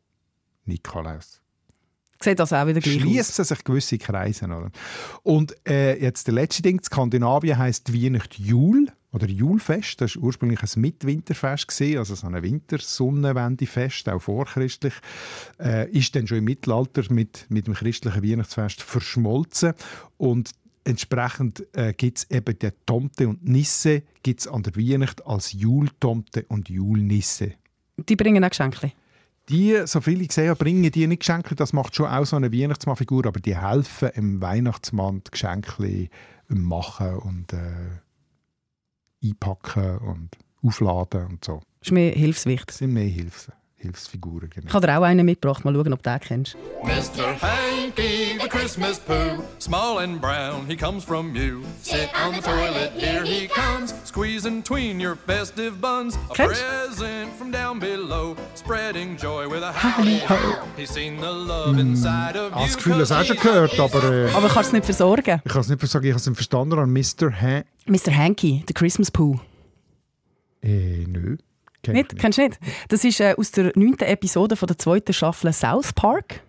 Nikolaus. 0.67 1.41
Sieht 2.21 2.39
das 2.39 2.53
auch 2.53 2.67
wieder 2.67 2.81
gleich. 2.81 3.01
Schließen 3.01 3.45
sich 3.45 3.65
gewisse 3.65 3.99
Kreise. 3.99 4.47
Oder? 4.47 4.71
Und 5.23 5.55
äh, 5.69 6.01
jetzt 6.01 6.27
der 6.27 6.35
letzte 6.35 6.63
Ding, 6.63 6.83
Skandinavien 6.83 7.59
heisst 7.59 7.93
Weihnacht 7.93 8.39
Jul 8.39 8.89
oder 9.13 9.27
Julfest. 9.29 10.01
Das 10.01 10.17
war 10.17 10.25
ursprünglich 10.25 10.61
ein 10.63 10.81
Mitwinterfest, 10.81 11.69
gewesen, 11.69 11.99
also 11.99 12.15
so 12.15 12.27
ein 12.27 12.43
Wintersonnenwendefest, 12.43 14.09
auch 14.09 14.21
vorchristlich. 14.21 14.95
Äh, 15.61 15.91
ist 15.91 16.15
dann 16.17 16.27
schon 16.27 16.39
im 16.39 16.45
Mittelalter 16.45 17.03
mit, 17.11 17.47
mit 17.51 17.67
dem 17.67 17.75
christlichen 17.75 18.23
Weihnachtsfest 18.23 18.83
verschmolzen. 18.83 19.75
Und 20.17 20.53
entsprechend 20.85 21.67
äh, 21.77 21.93
gibt 21.93 22.19
es 22.19 22.31
eben 22.31 22.59
die 22.59 22.71
Tomte 22.87 23.29
und 23.29 23.47
Nisse 23.47 24.03
gibt's 24.23 24.49
an 24.49 24.63
der 24.63 24.75
Weihnacht 24.77 25.27
als 25.27 25.53
Jultomte 25.53 26.47
und 26.49 26.71
Julnisse. 26.71 27.55
Die 28.09 28.17
bringen 28.17 28.43
auch 28.45 28.51
Geschenke. 28.51 28.93
Die, 29.49 29.87
so 29.87 30.01
viele 30.01 30.25
ich 30.25 30.37
habe, 30.37 30.57
bringen 30.57 30.91
die 30.91 31.07
nicht 31.07 31.21
Geschenke. 31.21 31.55
Das 31.55 31.73
macht 31.73 31.95
schon 31.95 32.07
auch 32.07 32.25
so 32.25 32.37
eine 32.37 32.53
Weihnachtsmannfigur, 32.53 33.27
aber 33.27 33.41
die 33.41 33.57
helfen 33.57 34.11
dem 34.17 34.41
Weihnachtsmann 34.41 35.23
die 35.25 35.31
Geschenke 35.31 36.09
machen 36.49 37.19
und 37.19 37.53
äh, 37.53 38.01
einpacken 39.23 39.99
und 39.99 40.31
aufladen 40.63 41.27
und 41.27 41.45
so. 41.45 41.61
Das 41.81 41.89
ist 41.89 41.93
mir 41.93 42.11
hilfswichtig. 42.11 42.67
Das 42.67 42.79
sind 42.79 42.93
mehr 42.93 43.05
Hilfs 43.05 43.51
Hilfsfiguren. 43.79 44.49
Genau. 44.51 44.67
Ich 44.69 44.75
habe 44.75 44.87
dir 44.87 44.99
auch 44.99 45.03
einen 45.03 45.27
mitgebracht. 45.27 45.65
Mal 45.65 45.75
schauen, 45.75 45.93
ob 45.93 46.03
du 46.03 46.11
den 46.11 46.21
kennst. 46.21 46.57
Mr. 46.83 47.37
Hanky, 47.43 48.39
the 48.41 48.49
Christmas 48.49 48.99
poo, 48.99 49.43
small 49.59 49.99
and 49.99 50.19
brown, 50.21 50.67
he 50.67 50.75
comes 50.77 51.05
from 51.05 51.35
you. 51.37 51.61
Sit 51.83 52.09
on 52.27 52.35
the 52.35 52.41
toilet, 52.41 52.93
here 52.97 53.23
he 53.25 53.47
comes, 53.49 53.95
squeezing 54.05 54.63
between 54.63 54.99
your 54.99 55.15
festive 55.27 55.79
buns. 55.81 56.17
A 56.31 56.35
Kennst- 56.35 56.63
present 56.65 57.31
from 57.39 57.51
down 57.53 57.79
below, 57.79 58.35
spreading 58.55 59.17
joy 59.19 59.47
with 59.47 59.63
a 59.63 59.73
howdy 59.73 60.21
ho. 60.21 60.37
He's 60.77 60.91
seen 60.91 61.19
the 61.21 61.31
love 61.31 61.79
inside 61.79 62.37
of 62.37 62.53
Ich 62.53 62.55
habe 62.55 62.61
you. 62.61 62.67
das 62.67 62.77
Gefühl, 62.77 62.99
das 62.99 63.09
schon 63.27 63.37
he's 63.37 63.43
gehört, 63.43 63.79
aber 63.79 64.03
äh, 64.05 64.31
Aber 64.35 64.49
kannst 64.49 64.57
du 64.57 64.61
es 64.61 64.73
nicht 64.73 64.85
versorgen? 64.87 65.43
ich 65.45 65.53
kann 65.53 65.61
es 65.61 65.69
nicht 65.69 65.87
sagen, 65.87 66.05
ich 66.07 66.13
habe 66.13 66.19
es 66.21 66.27
nicht 66.27 66.37
verstanden 66.37 66.79
an 66.79 66.91
Mr. 66.93 67.31
Han... 67.41 67.65
Mr. 67.87 68.17
Hanky, 68.17 68.65
der 68.67 68.75
Christmas 68.75 69.11
Pooh. 69.11 69.39
Äh, 70.63 71.05
nö. 71.07 71.37
Kenn 71.87 71.97
ich 71.97 72.03
Nicht? 72.03 72.19
Kennst 72.19 72.39
du 72.39 72.43
nicht? 72.43 72.59
Das 72.89 73.05
ist 73.05 73.21
äh, 73.21 73.35
aus 73.37 73.51
der 73.53 73.73
neunten 73.75 74.05
Episode 74.05 74.57
von 74.57 74.67
der 74.67 74.79
zweiten 74.79 75.13
Staffel 75.13 75.53
South 75.53 75.93
Park. 75.93 76.43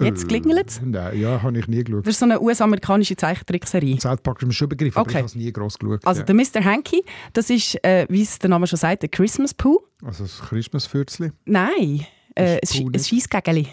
Jetzt 0.00 0.28
klingelt 0.28 0.66
es. 0.68 0.78
Äh, 0.78 0.82
Nein, 0.86 1.20
ja, 1.20 1.42
habe 1.42 1.58
ich 1.58 1.68
nie 1.68 1.84
geschaut. 1.84 2.06
Das 2.06 2.14
ist 2.14 2.20
so 2.20 2.24
eine 2.24 2.40
US-amerikanische 2.40 3.16
Zeichentrickserie. 3.16 4.00
South 4.00 4.22
Park 4.22 4.40
ist 4.40 4.46
mir 4.46 4.54
schon 4.54 4.66
ein 4.66 4.70
Begriff, 4.70 4.96
aber 4.96 5.02
Okay. 5.02 5.10
ich 5.10 5.16
habe 5.18 5.26
es 5.26 5.34
nie 5.34 5.52
gross 5.52 5.78
geschaut. 5.78 6.06
Also 6.06 6.20
ja. 6.22 6.24
der 6.26 6.34
Mr. 6.34 6.64
Hanky, 6.64 7.04
das 7.34 7.50
ist, 7.50 7.74
äh, 7.84 8.06
wie 8.08 8.22
es 8.22 8.38
der 8.38 8.48
Name 8.48 8.66
schon 8.66 8.78
sagt, 8.78 9.02
der 9.02 9.10
Christmas 9.10 9.52
Pooh. 9.52 9.82
also 10.02 10.24
das 10.24 10.40
Christmas-Fürzli. 10.40 11.32
Nein, 11.44 12.06
äh, 12.34 12.58
ein, 12.62 12.94
ein? 12.94 12.98
Scheissgägeli. 12.98 13.68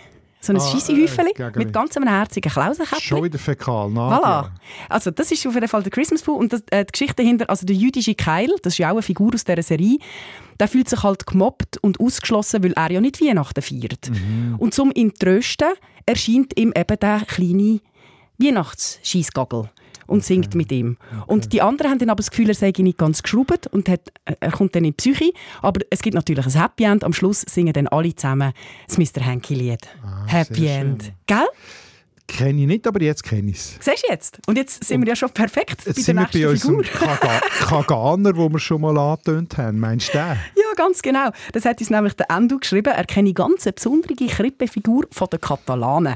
So 0.48 0.54
ein 0.54 0.58
Ah, 0.58 0.72
Scheissehäufeli 0.72 1.32
äh, 1.38 1.52
mit 1.58 1.74
ganz 1.74 1.96
einem 1.98 2.08
herzigen 2.08 2.50
Schon 2.50 2.64
Klausenkäppchen. 2.64 3.24
wieder 3.24 3.38
fäkal. 3.40 3.88
Voilà. 3.90 4.10
Nadia. 4.10 4.52
Also 4.90 5.12
das 5.12 5.32
ist 5.32 5.46
auf 5.46 5.54
jeden 5.54 5.68
Fall 5.68 5.84
der 5.84 5.92
Christmas 5.92 6.22
Pooh 6.24 6.34
und 6.36 6.54
das, 6.54 6.62
äh, 6.72 6.86
die 6.86 6.92
Geschichte 6.92 7.22
dahinter, 7.24 7.50
also 7.50 7.66
der 7.66 7.76
jüdische 7.76 8.16
Keil, 8.16 8.50
das 8.64 8.74
ist 8.74 8.78
ja 8.80 8.88
auch 8.90 8.94
eine 8.94 9.02
Figur 9.02 9.34
aus 9.34 9.44
dieser 9.44 9.62
Serie, 9.62 9.98
der 10.60 10.68
fühlt 10.68 10.90
sich 10.90 11.04
halt 11.04 11.28
gemobbt 11.28 11.78
und 11.84 12.00
ausgeschlossen, 12.00 12.64
weil 12.64 12.74
er 12.74 12.92
ja 12.92 13.02
nicht 13.02 13.22
Weihnachten 13.22 13.62
feiert. 13.62 14.10
Und 14.58 14.74
zum 14.74 14.92
ihn 14.96 15.12
zu 15.14 15.20
trösten, 15.26 15.68
erscheint 16.06 16.58
ihm 16.58 16.72
eben 16.76 16.98
der 17.00 17.22
kleine 17.28 17.80
Weihnachtsscheissgagel 18.40 19.70
und 20.08 20.24
singt 20.24 20.56
mit 20.56 20.72
ihm. 20.72 20.98
Und 21.28 21.54
die 21.54 21.62
anderen 21.62 21.92
haben 21.92 22.00
dann 22.00 22.10
aber 22.10 22.18
das 22.18 22.32
Gefühl, 22.32 22.50
er 22.50 22.56
sei 22.56 22.74
nicht 22.78 22.98
ganz 22.98 23.22
geschraubt 23.22 23.68
und 23.68 23.88
hat, 23.90 24.02
äh, 24.26 24.34
er 24.40 24.52
kommt 24.52 24.76
dann 24.76 24.84
in 24.84 24.92
die 24.92 24.98
Psyche. 24.98 25.32
Aber 25.62 25.82
es 25.90 26.02
gibt 26.02 26.16
natürlich 26.16 26.46
ein 26.46 26.60
Happy 26.60 26.84
End. 26.86 27.04
Am 27.04 27.14
Schluss 27.14 27.42
singen 27.42 27.74
dann 27.74 27.88
alle 27.88 28.16
zusammen 28.16 28.54
das 28.88 28.98
Mr. 28.98 29.24
Hanky-Lied. 29.24 29.88
Happy 30.28 30.62
sehr 30.62 30.80
End. 30.80 31.04
schön. 31.04 31.14
Gell? 31.28 31.48
Kenne 32.28 32.62
ich 32.62 32.68
nicht, 32.68 32.86
aber 32.86 33.02
jetzt 33.02 33.24
kenne 33.24 33.52
ich 33.52 33.58
es. 33.58 33.78
Siehst 33.80 34.04
du 34.06 34.12
jetzt? 34.12 34.40
Und 34.48 34.58
jetzt 34.58 34.84
sind 34.84 35.00
wir 35.02 35.08
ja 35.08 35.16
schon 35.16 35.30
perfekt 35.30 35.86
bei 35.86 35.92
Jetzt 35.92 35.98
der 35.98 36.04
sind 36.04 36.18
wir 36.18 36.50
bei 36.50 36.58
Figur. 36.58 36.84
Kaga 36.84 37.40
Kaganer, 37.62 38.36
wo 38.36 38.50
wir 38.50 38.60
schon 38.60 38.82
mal 38.82 38.98
angetönt 38.98 39.58
haben. 39.58 39.80
Meinst 39.80 40.10
du 40.14 40.18
den? 40.18 40.38
Ja, 40.56 40.74
ganz 40.76 41.02
genau. 41.02 41.30
Das 41.54 41.64
hat 41.64 41.80
uns 41.80 41.90
nämlich 41.90 42.14
der 42.14 42.30
Endo 42.30 42.58
geschrieben. 42.58 42.94
Er 42.94 43.06
kenne 43.06 43.34
ganz 43.34 43.66
eine 43.66 43.74
besondere 43.74 44.14
Krippenfigur 44.14 45.06
von 45.10 45.30
den 45.32 45.40
Katalanen. 45.40 46.16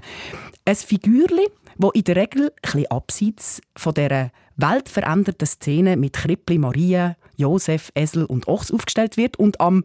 Ein 0.66 0.76
Figürli, 0.76 1.48
wo 1.82 1.90
in 1.92 2.04
der 2.04 2.16
Regel 2.16 2.52
bisschen 2.62 2.90
abseits 2.92 3.62
von 3.76 3.94
dieser 3.94 4.32
weltveränderten 4.58 5.48
Szene 5.48 5.98
mit 5.98 6.14
Krippli, 6.14 6.58
Maria, 6.58 7.16
Josef, 7.36 7.92
Esel 7.96 8.26
und 8.26 8.48
Ochs 8.48 8.72
aufgestellt 8.72 9.18
wird 9.18 9.38
und 9.38 9.60
am 9.60 9.84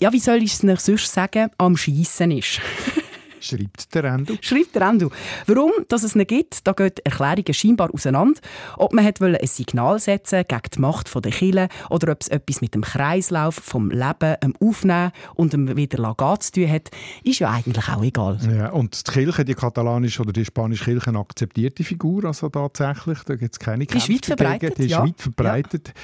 ja, 0.00 0.12
wie 0.12 0.18
soll 0.18 0.42
ich 0.42 0.54
es 0.54 0.62
noch 0.64 0.80
sonst 0.80 1.12
sagen, 1.12 1.50
am 1.58 1.76
Schiessen 1.76 2.32
ist. 2.32 2.60
Schreibt 3.42 3.94
der 3.94 4.04
Endo. 4.04 4.34
Schreibt 4.40 4.74
der 4.74 4.82
Endo. 4.82 5.10
Warum 5.46 5.72
dass 5.88 6.02
es 6.02 6.14
nicht 6.14 6.28
gibt, 6.28 6.66
da 6.66 6.72
gehen 6.72 6.92
Erklärungen 7.04 7.52
scheinbar 7.52 7.92
auseinander. 7.92 8.40
Ob 8.76 8.92
man 8.92 9.04
wollen 9.18 9.36
ein 9.36 9.46
Signal 9.46 9.98
setzen 9.98 10.44
gegen 10.48 10.62
die 10.74 10.80
Macht 10.80 11.12
der 11.14 11.32
Kirche 11.32 11.68
oder 11.90 12.12
ob 12.12 12.20
es 12.20 12.28
etwas 12.28 12.60
mit 12.60 12.74
dem 12.74 12.82
Kreislauf 12.82 13.54
vom 13.54 13.90
Leben, 13.90 14.36
dem 14.42 14.54
Aufnehmen 14.60 15.12
und 15.34 15.52
dem 15.52 15.76
wieder 15.76 16.14
gehen 16.16 16.40
zu 16.40 16.52
tun 16.52 16.70
hat, 16.70 16.90
ist 17.24 17.40
ja 17.40 17.50
eigentlich 17.50 17.88
auch 17.88 18.02
egal. 18.02 18.38
Ja, 18.56 18.70
und 18.70 19.06
die 19.06 19.12
Kirche, 19.12 19.44
die 19.44 19.54
katalanische 19.54 20.22
oder 20.22 20.32
die 20.32 20.44
spanische 20.44 20.84
Kirche 20.84 21.10
akzeptiert 21.10 21.78
die 21.78 21.84
Figur 21.84 22.24
also 22.24 22.48
tatsächlich. 22.48 23.18
Da 23.24 23.36
gibt 23.36 23.54
es 23.54 23.58
keine 23.58 23.86
Die 23.86 23.96
ist 23.96 24.06
Kämpfe 24.06 24.12
weit 24.12 24.26
verbreitet. 24.26 24.78
Die 24.78 24.84
ist 24.84 24.90
ja. 24.90 25.04
weit 25.04 25.20
verbreitet. 25.20 25.94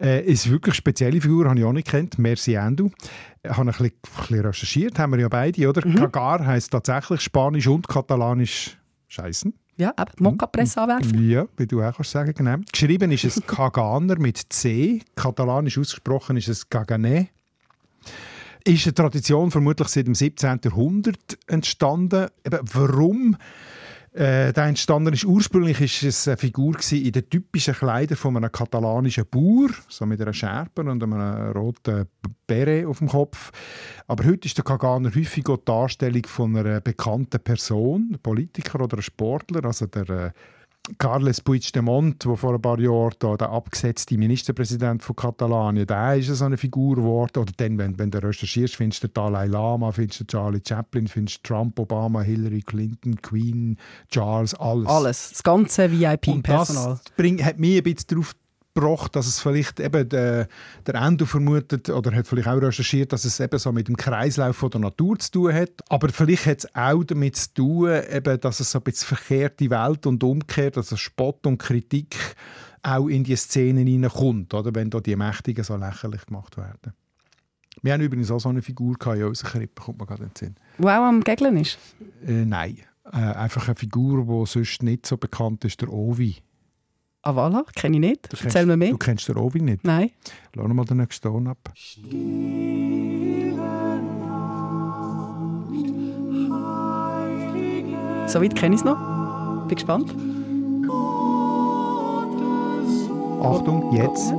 Äh, 0.00 0.24
ist 0.24 0.50
wirklich 0.50 0.74
eine 0.74 0.76
spezielle 0.76 1.20
Figur, 1.20 1.48
habe 1.48 1.58
ich 1.58 1.64
auch 1.64 1.72
nicht 1.72 1.90
gekannt. 1.90 2.18
Merci 2.18 2.54
Endo. 2.54 2.90
Habe 3.46 3.60
ein 3.60 3.66
bisschen, 3.66 3.86
ein 3.86 3.90
bisschen 4.20 4.40
recherchiert, 4.40 4.98
haben 4.98 5.12
wir 5.12 5.20
ja 5.20 5.28
beide, 5.28 5.68
oder? 5.68 5.86
Mhm. 5.86 5.96
Kagar 5.96 6.44
heisst 6.44 6.72
tatsächlich 6.72 7.20
Spanisch 7.20 7.66
und 7.66 7.88
Katalanisch 7.88 8.76
Scheißen. 9.08 9.54
Ja, 9.76 9.94
eben, 9.98 10.10
Mokka-Presse 10.18 10.82
anwerfen. 10.82 11.30
Ja, 11.30 11.46
wie 11.56 11.66
du 11.66 11.82
auch 11.82 11.94
kannst 11.94 12.10
sagen, 12.10 12.34
genau. 12.34 12.56
Geschrieben 12.70 13.12
ist 13.12 13.24
es 13.24 13.40
Kaganer 13.46 14.18
mit 14.18 14.38
C. 14.48 15.02
Katalanisch 15.14 15.78
ausgesprochen 15.78 16.36
ist 16.36 16.48
es 16.48 16.68
Kagané. 16.68 17.28
Ist 18.64 18.86
eine 18.86 18.94
Tradition 18.94 19.52
vermutlich 19.52 19.88
seit 19.88 20.08
dem 20.08 20.16
17. 20.16 20.60
Jahrhundert 20.64 21.38
entstanden. 21.46 22.26
Eben, 22.44 22.58
warum 22.72 23.36
äh, 24.12 24.52
der 24.52 24.64
entstanden 24.64 25.12
ist? 25.12 25.24
Ursprünglich 25.24 25.80
ist 25.80 26.02
es 26.02 26.28
eine 26.28 26.36
Figur 26.36 26.76
in 26.90 27.12
den 27.12 27.28
typischen 27.28 27.74
Kleidern 27.74 28.16
von 28.16 28.36
einem 28.36 28.50
katalanischen 28.50 29.26
Bauer, 29.30 29.68
so 29.88 30.06
mit 30.06 30.20
einer 30.20 30.32
Schärpe 30.32 30.82
und 30.82 31.02
einem 31.02 31.52
roten 31.52 32.06
Beret 32.46 32.86
auf 32.86 32.98
dem 32.98 33.08
Kopf. 33.08 33.52
Aber 34.06 34.24
heute 34.24 34.46
ist 34.46 34.56
der 34.56 34.64
Kaganer 34.64 35.14
häufig 35.14 35.48
auch 35.48 35.58
die 35.58 35.64
Darstellung 35.64 36.26
von 36.26 36.56
einer 36.56 36.80
bekannten 36.80 37.40
Person, 37.40 38.18
Politiker 38.22 38.80
oder 38.80 39.02
Sportler. 39.02 39.64
Also 39.64 39.86
der, 39.86 40.08
äh, 40.08 40.30
Carles 40.96 41.40
Puigdemont, 41.40 42.24
der 42.24 42.36
vor 42.36 42.54
ein 42.54 42.62
paar 42.62 42.78
Jahren 42.78 43.14
da, 43.18 43.36
der 43.36 43.50
abgesetzte 43.50 44.16
Ministerpräsident 44.16 45.02
von 45.02 45.16
Katalonien, 45.16 45.86
der 45.86 46.16
ist 46.16 46.28
so 46.28 46.44
eine 46.44 46.56
Figur 46.56 46.96
geworden. 46.96 47.38
Oder 47.40 47.52
dann, 47.56 47.78
wenn, 47.78 47.98
wenn 47.98 48.10
du 48.10 48.22
recherchierst, 48.22 48.76
findest 48.76 49.04
du 49.04 49.08
Dalai 49.08 49.46
Lama, 49.46 49.92
findest 49.92 50.20
du 50.20 50.24
Charlie 50.26 50.62
Chaplin, 50.66 51.08
findest 51.08 51.38
du 51.38 51.48
Trump, 51.48 51.78
Obama, 51.78 52.22
Hillary 52.22 52.62
Clinton, 52.62 53.20
Queen, 53.20 53.76
Charles, 54.10 54.54
alles. 54.54 54.88
Alles, 54.88 55.30
das 55.30 55.42
ganze 55.42 55.90
VIP-Personal. 55.90 57.00
Das 57.04 57.12
bringt, 57.16 57.44
hat 57.44 57.58
mich 57.58 57.76
ein 57.76 57.82
bisschen 57.82 58.06
darauf 58.08 58.34
gebracht, 58.78 59.16
dass 59.16 59.26
es 59.26 59.40
vielleicht 59.40 59.80
eben 59.80 60.08
der, 60.08 60.48
der 60.86 60.94
Endo 60.94 61.26
vermutet 61.26 61.88
oder 61.90 62.14
hat 62.14 62.26
vielleicht 62.26 62.48
auch 62.48 62.60
recherchiert, 62.60 63.12
dass 63.12 63.24
es 63.24 63.40
eben 63.40 63.58
so 63.58 63.72
mit 63.72 63.88
dem 63.88 63.96
Kreislauf 63.96 64.56
von 64.56 64.70
der 64.70 64.80
Natur 64.80 65.18
zu 65.18 65.30
tun 65.30 65.54
hat. 65.54 65.72
Aber 65.88 66.08
vielleicht 66.08 66.46
hat 66.46 66.58
es 66.58 66.74
auch 66.74 67.04
damit 67.04 67.36
zu 67.36 67.54
tun, 67.54 67.90
eben, 68.10 68.40
dass 68.40 68.60
es 68.60 68.70
so 68.70 68.78
ein 68.78 68.84
bisschen 68.84 69.16
verkehrte 69.16 69.70
Welt 69.70 70.06
und 70.06 70.22
umgekehrt, 70.22 70.76
also 70.76 70.96
Spott 70.96 71.46
und 71.46 71.58
Kritik 71.58 72.16
auch 72.82 73.08
in 73.08 73.24
die 73.24 73.36
Szenen 73.36 73.86
hineinkommt, 73.86 74.54
oder, 74.54 74.74
wenn 74.74 74.90
da 74.90 75.00
die 75.00 75.16
Mächtigen 75.16 75.64
so 75.64 75.76
lächerlich 75.76 76.26
gemacht 76.26 76.56
werden. 76.56 76.92
Wir 77.82 77.92
haben 77.92 78.00
übrigens 78.00 78.30
auch 78.30 78.40
so 78.40 78.48
eine 78.48 78.62
Figur 78.62 78.96
in 79.14 79.24
unserer 79.24 79.50
Krippe, 79.50 79.82
kommt 79.82 79.98
man 79.98 80.08
gerade 80.08 80.24
in 80.24 80.28
den 80.30 80.36
Sinn. 80.36 80.54
Wo 80.78 80.88
auch 80.88 81.04
am 81.04 81.22
Gegeln 81.22 81.56
ist? 81.56 81.78
Äh, 82.26 82.44
nein, 82.44 82.78
äh, 83.12 83.16
einfach 83.16 83.68
eine 83.68 83.76
Figur, 83.76 84.24
die 84.24 84.50
sonst 84.50 84.82
nicht 84.82 85.06
so 85.06 85.16
bekannt 85.16 85.64
ist, 85.64 85.80
der 85.80 85.92
Ovi. 85.92 86.36
Ah, 87.22 87.32
voilà, 87.32 87.64
kenne 87.74 87.96
ich 87.96 88.00
nicht. 88.00 88.32
Du 88.32 88.36
Erzähl 88.36 88.50
kennst, 88.50 88.66
mir 88.68 88.76
mehr. 88.76 88.90
Du 88.90 88.98
kennst 88.98 89.28
den 89.28 89.36
Ovi 89.36 89.60
nicht? 89.60 89.84
Nein. 89.84 90.10
Lass 90.54 90.68
mal 90.68 90.84
den 90.84 90.98
nächsten 90.98 91.28
Ton 91.28 91.48
ab. 91.48 91.58
Soweit 98.26 98.54
kenne 98.54 98.74
ich 98.74 98.80
es 98.80 98.84
noch. 98.84 98.96
Bin 99.66 99.74
gespannt. 99.76 100.14
Achtung, 103.42 103.92
jetzt. 103.96 104.32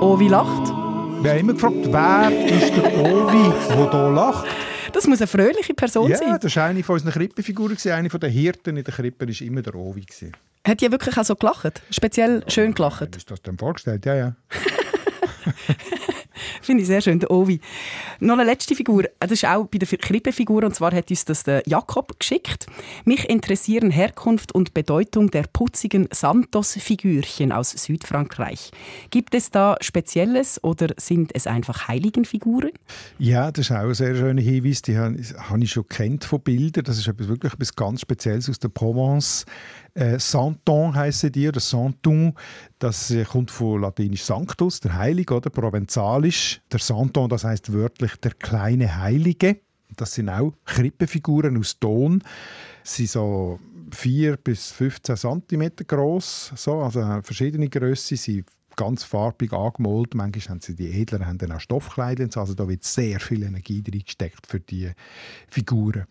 Ovi 0.00 0.28
lacht. 0.28 0.68
Wir 1.22 1.32
haben 1.32 1.38
immer 1.40 1.52
gefragt, 1.52 1.76
wer 1.90 2.30
ist 2.46 2.74
der 2.76 2.98
Ovi, 2.98 3.52
der 3.68 3.90
hier 3.90 4.10
lacht? 4.10 4.46
Das 5.00 5.06
muss 5.08 5.18
eine 5.22 5.28
fröhliche 5.28 5.72
Person 5.72 6.10
Ja, 6.10 6.18
sein. 6.18 6.38
das 6.42 6.54
war 6.56 6.66
eine 6.66 6.82
von 6.82 6.92
unseren 6.96 7.12
Krippenfiguren. 7.12 7.74
Eine 7.86 8.10
der 8.10 8.28
Hirten 8.28 8.76
in 8.76 8.84
der 8.84 8.92
Krippe 8.92 9.26
war 9.26 9.40
immer 9.40 9.62
der 9.62 9.74
Ovi. 9.74 10.04
Hat 10.66 10.82
die 10.82 10.92
wirklich 10.92 11.16
auch 11.16 11.24
so 11.24 11.36
gelacht? 11.36 11.80
Speziell 11.90 12.44
schön 12.48 12.74
gelacht? 12.74 13.16
Ist 13.16 13.30
das 13.30 13.40
dann 13.40 13.56
vorgestellt? 13.56 14.04
Ja, 14.04 14.14
ja. 14.14 14.36
Finde 16.62 16.82
ich 16.82 16.88
sehr 16.88 17.00
schön, 17.00 17.20
der 17.20 17.30
Ovi. 17.30 17.60
Noch 18.20 18.34
eine 18.34 18.44
letzte 18.44 18.74
Figur, 18.74 19.04
das 19.18 19.30
ist 19.30 19.44
auch 19.44 19.66
bei 19.66 19.78
der 19.78 19.88
Krippenfigur, 19.88 20.64
und 20.64 20.74
zwar 20.74 20.92
hat 20.92 21.10
uns 21.10 21.24
das 21.24 21.44
der 21.44 21.62
Jakob 21.66 22.18
geschickt. 22.18 22.66
Mich 23.04 23.28
interessieren 23.28 23.90
Herkunft 23.90 24.52
und 24.52 24.74
Bedeutung 24.74 25.30
der 25.30 25.44
putzigen 25.52 26.08
Santos-Figürchen 26.10 27.52
aus 27.52 27.70
Südfrankreich. 27.70 28.70
Gibt 29.10 29.34
es 29.34 29.50
da 29.50 29.76
Spezielles 29.80 30.62
oder 30.62 30.94
sind 30.96 31.32
es 31.34 31.46
einfach 31.46 31.88
Heiligenfiguren? 31.88 32.70
Ja, 33.18 33.50
das 33.50 33.66
ist 33.66 33.72
auch 33.72 33.80
ein 33.80 33.94
sehr 33.94 34.14
schöner 34.14 34.42
Hinweis. 34.42 34.82
Die 34.82 34.96
habe 34.98 35.16
ich 35.18 35.70
schon 35.70 35.88
kennt 35.88 36.24
von 36.24 36.40
Bildern. 36.40 36.84
Das 36.84 36.98
ist 36.98 37.08
etwas, 37.08 37.28
wirklich 37.28 37.52
etwas 37.52 37.74
ganz 37.76 38.00
Spezielles 38.00 38.48
aus 38.48 38.58
der 38.58 38.68
Provence. 38.68 39.46
Äh, 40.00 40.18
Santon 40.18 40.94
heissen 40.94 41.30
die, 41.30 41.46
oder 41.46 41.60
Santon. 41.60 42.32
Das 42.78 43.10
äh, 43.10 43.24
kommt 43.24 43.50
von 43.50 43.82
latinisch 43.82 44.24
Sanctus, 44.24 44.80
der 44.80 44.96
Heilige, 44.96 45.34
oder 45.34 45.50
provenzalisch. 45.50 46.62
Der 46.72 46.78
Santon, 46.78 47.28
das 47.28 47.44
heißt 47.44 47.70
wörtlich 47.74 48.16
der 48.16 48.32
kleine 48.32 48.96
Heilige. 48.96 49.58
Das 49.96 50.14
sind 50.14 50.30
auch 50.30 50.54
Krippenfiguren 50.64 51.58
aus 51.58 51.78
Ton. 51.78 52.22
Sie 52.82 53.04
sind 53.04 53.12
so 53.12 53.60
4 53.92 54.38
bis 54.38 54.70
15 54.70 55.16
cm 55.16 55.70
groß, 55.86 56.52
so, 56.56 56.80
also 56.80 57.20
verschiedene 57.22 57.68
Grössen. 57.68 58.16
Sie 58.16 58.42
ganz 58.76 59.04
farbig 59.04 59.52
angemalt. 59.52 60.14
Manchmal 60.14 60.48
haben 60.48 60.60
sie 60.60 60.74
die 60.74 60.90
edleren 61.00 61.26
haben 61.26 61.38
dann 61.38 61.52
auch 61.52 61.60
so. 61.60 62.40
Also 62.40 62.54
da 62.54 62.68
wird 62.68 62.84
sehr 62.84 63.20
viel 63.20 63.42
Energie 63.42 63.82
reingesteckt 63.86 64.46
für 64.46 64.60
die 64.60 64.90
Figuren. 65.48 66.06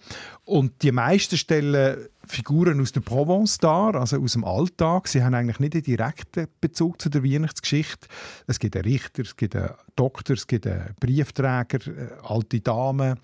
Und 0.46 0.82
die 0.84 0.92
meisten 0.92 1.38
stellen 1.38 2.08
Figuren 2.26 2.80
aus 2.80 2.92
der 2.92 3.02
Provence 3.02 3.58
dar, 3.58 3.96
also 3.96 4.22
aus 4.22 4.34
dem 4.34 4.44
Alltag. 4.44 5.08
Sie 5.08 5.24
haben 5.24 5.34
eigentlich 5.34 5.60
nicht 5.60 5.74
einen 5.74 5.84
direkten 5.84 6.48
Bezug 6.62 7.02
zu 7.02 7.10
der 7.10 7.24
Weihnachtsgeschichte. 7.24 8.08
Es 8.46 8.60
gibt 8.60 8.76
einen 8.76 8.86
Richter, 8.86 9.24
es 9.24 9.36
gibt 9.36 9.56
einen 9.56 9.72
Doktor, 9.96 10.36
es 10.36 10.46
gibt 10.46 10.68
einen 10.68 10.96
Briefträger, 11.00 11.80
äh, 11.88 12.08
alte 12.24 12.60
Damen. 12.62 13.20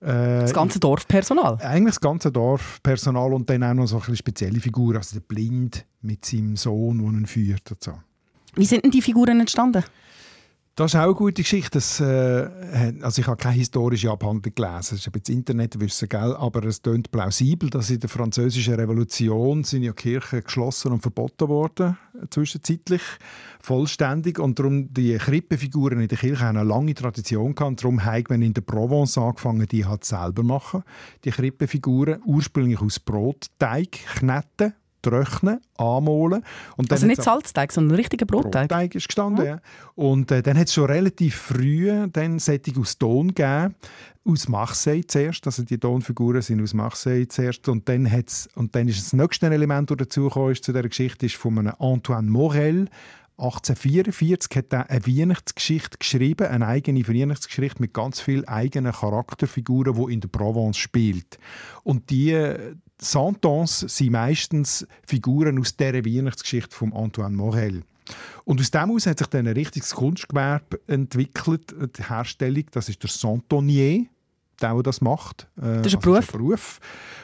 Äh, 0.00 0.40
Das 0.40 0.54
ganze 0.54 0.78
Dorfpersonal. 0.78 1.58
eigentlich 1.60 1.94
das 1.94 2.00
ganze 2.00 2.30
Dorfpersonal 2.30 3.32
und 3.32 3.50
dann 3.50 3.62
auch 3.64 3.74
noch 3.74 3.86
so 3.86 4.00
ein 4.06 4.16
spezielle 4.16 4.60
Figuren, 4.60 4.96
also 4.96 5.18
der 5.18 5.26
Blind 5.26 5.86
mit 6.02 6.24
seinem 6.24 6.56
Sohn, 6.56 6.98
der 6.98 7.20
ihn 7.20 7.26
führt 7.26 7.70
und 7.70 7.82
so. 7.82 7.92
Wie 8.54 8.64
sind 8.66 8.84
denn 8.84 8.90
die 8.90 9.02
Figuren 9.02 9.40
entstanden? 9.40 9.84
Das 10.74 10.92
ist 10.94 11.00
auch 11.00 11.06
eine 11.06 11.14
gute 11.14 11.42
Geschichte. 11.42 11.70
Das, 11.72 11.98
äh, 11.98 12.04
hat- 12.72 13.02
also 13.02 13.20
ich 13.20 13.26
habe 13.26 13.36
keine 13.36 13.56
historische 13.56 14.12
Abhandlung 14.12 14.54
gelesen. 14.54 14.90
Das 14.90 14.92
ist 14.92 15.10
bisschen 15.10 15.38
Internetwissen, 15.38 16.08
gell? 16.08 16.36
aber 16.38 16.62
es 16.66 16.80
klingt 16.80 17.10
plausibel, 17.10 17.68
dass 17.68 17.90
in 17.90 17.98
der 17.98 18.08
französischen 18.08 18.74
Revolution 18.74 19.64
sind 19.64 19.82
ja 19.82 19.92
Kirchen 19.92 20.44
geschlossen 20.44 20.92
und 20.92 21.00
verboten 21.00 21.48
worden, 21.48 21.98
äh, 22.14 22.26
zwischenzeitlich, 22.30 23.02
vollständig. 23.60 24.38
Und 24.38 24.60
darum 24.60 24.92
die 24.94 25.16
Krippenfiguren 25.18 26.00
in 26.00 26.06
der 26.06 26.16
Kirche 26.18 26.44
haben 26.44 26.56
eine 26.58 26.68
lange 26.68 26.94
Tradition 26.94 27.56
gehabt. 27.56 27.82
Darum 27.82 28.04
haben 28.04 28.24
man 28.28 28.42
in 28.42 28.54
der 28.54 28.60
Provence 28.62 29.18
angefangen, 29.18 29.66
die 29.66 29.84
halt 29.84 30.04
selber 30.04 30.44
machen. 30.44 30.84
Die 31.24 31.30
Krippenfiguren, 31.32 32.20
ursprünglich 32.24 32.80
aus 32.80 33.00
Brotteig, 33.00 33.90
kneten, 34.14 34.74
trocknen, 35.02 35.60
anmalen. 35.76 36.44
Und 36.76 36.90
dann 36.90 36.96
Also 36.96 37.06
nicht 37.06 37.22
Salzteig, 37.22 37.72
sondern 37.72 37.94
ein 37.94 37.96
richtiger 37.96 38.26
Brotteig. 38.26 38.68
Brotteig 38.68 38.94
ist 38.94 39.08
gestanden, 39.08 39.46
ja. 39.46 39.60
Und 39.94 40.30
äh, 40.30 40.42
dann 40.42 40.58
hat 40.58 40.68
es 40.68 40.74
schon 40.74 40.86
relativ 40.86 41.34
früh 41.36 41.90
dann 42.12 42.38
Sättig 42.38 42.78
aus 42.78 42.98
Ton 42.98 43.28
gegeben. 43.28 43.74
Aus 44.24 44.48
Marseille 44.48 45.06
zuerst, 45.06 45.46
also 45.46 45.62
die 45.62 45.78
Tonfiguren 45.78 46.42
sind 46.42 46.62
aus 46.62 46.74
Marseille 46.74 47.26
zuerst. 47.28 47.68
Und 47.68 47.88
dann, 47.88 48.10
hat's, 48.10 48.48
und 48.54 48.74
dann 48.74 48.86
ist 48.86 49.00
das 49.00 49.12
nächste 49.14 49.46
Element, 49.46 49.90
das 49.90 49.96
dazugekommen 49.96 50.52
ist 50.52 50.64
zu 50.64 50.72
dieser 50.72 50.88
Geschichte, 50.88 51.26
ist 51.26 51.36
von 51.36 51.58
einem 51.58 51.74
Antoine 51.78 52.30
Morel. 52.30 52.88
1844 53.38 54.56
hat 54.56 54.72
er 54.72 54.90
eine 54.90 55.06
Weihnachtsgeschichte 55.06 55.98
geschrieben, 55.98 56.48
eine 56.48 56.66
eigene 56.66 57.06
Weihnachtsgeschichte 57.06 57.80
mit 57.80 57.94
ganz 57.94 58.20
vielen 58.20 58.46
eigenen 58.48 58.92
Charakterfiguren, 58.92 59.94
die 59.94 60.12
in 60.12 60.20
der 60.20 60.28
Provence 60.28 60.76
spielt. 60.76 61.38
Und 61.84 62.10
die 62.10 62.32
Santons 63.00 63.80
sind 63.80 64.12
meistens 64.12 64.86
Figuren 65.06 65.58
aus 65.58 65.76
dieser 65.76 66.04
Weihnachtsgeschichte 66.04 66.74
von 66.74 66.92
Antoine 66.92 67.36
Morel. 67.36 67.82
Und 68.44 68.60
aus 68.60 68.70
dem 68.70 68.90
aus 68.90 69.06
hat 69.06 69.18
sich 69.18 69.28
dann 69.28 69.46
ein 69.46 69.52
richtiges 69.52 69.94
Kunstgewerbe 69.94 70.80
entwickelt, 70.86 71.74
die 71.96 72.02
Herstellung. 72.02 72.64
Das 72.70 72.88
ist 72.88 73.02
der 73.02 73.10
Santonier, 73.10 74.06
der, 74.60 74.72
der 74.74 74.82
das 74.82 75.00
macht. 75.00 75.46
Äh, 75.58 75.82
Das 75.82 75.86
ist 75.88 75.94
ein 75.94 75.98
also 75.98 75.98
Beruf. 75.98 76.32
Beruf. 76.32 76.80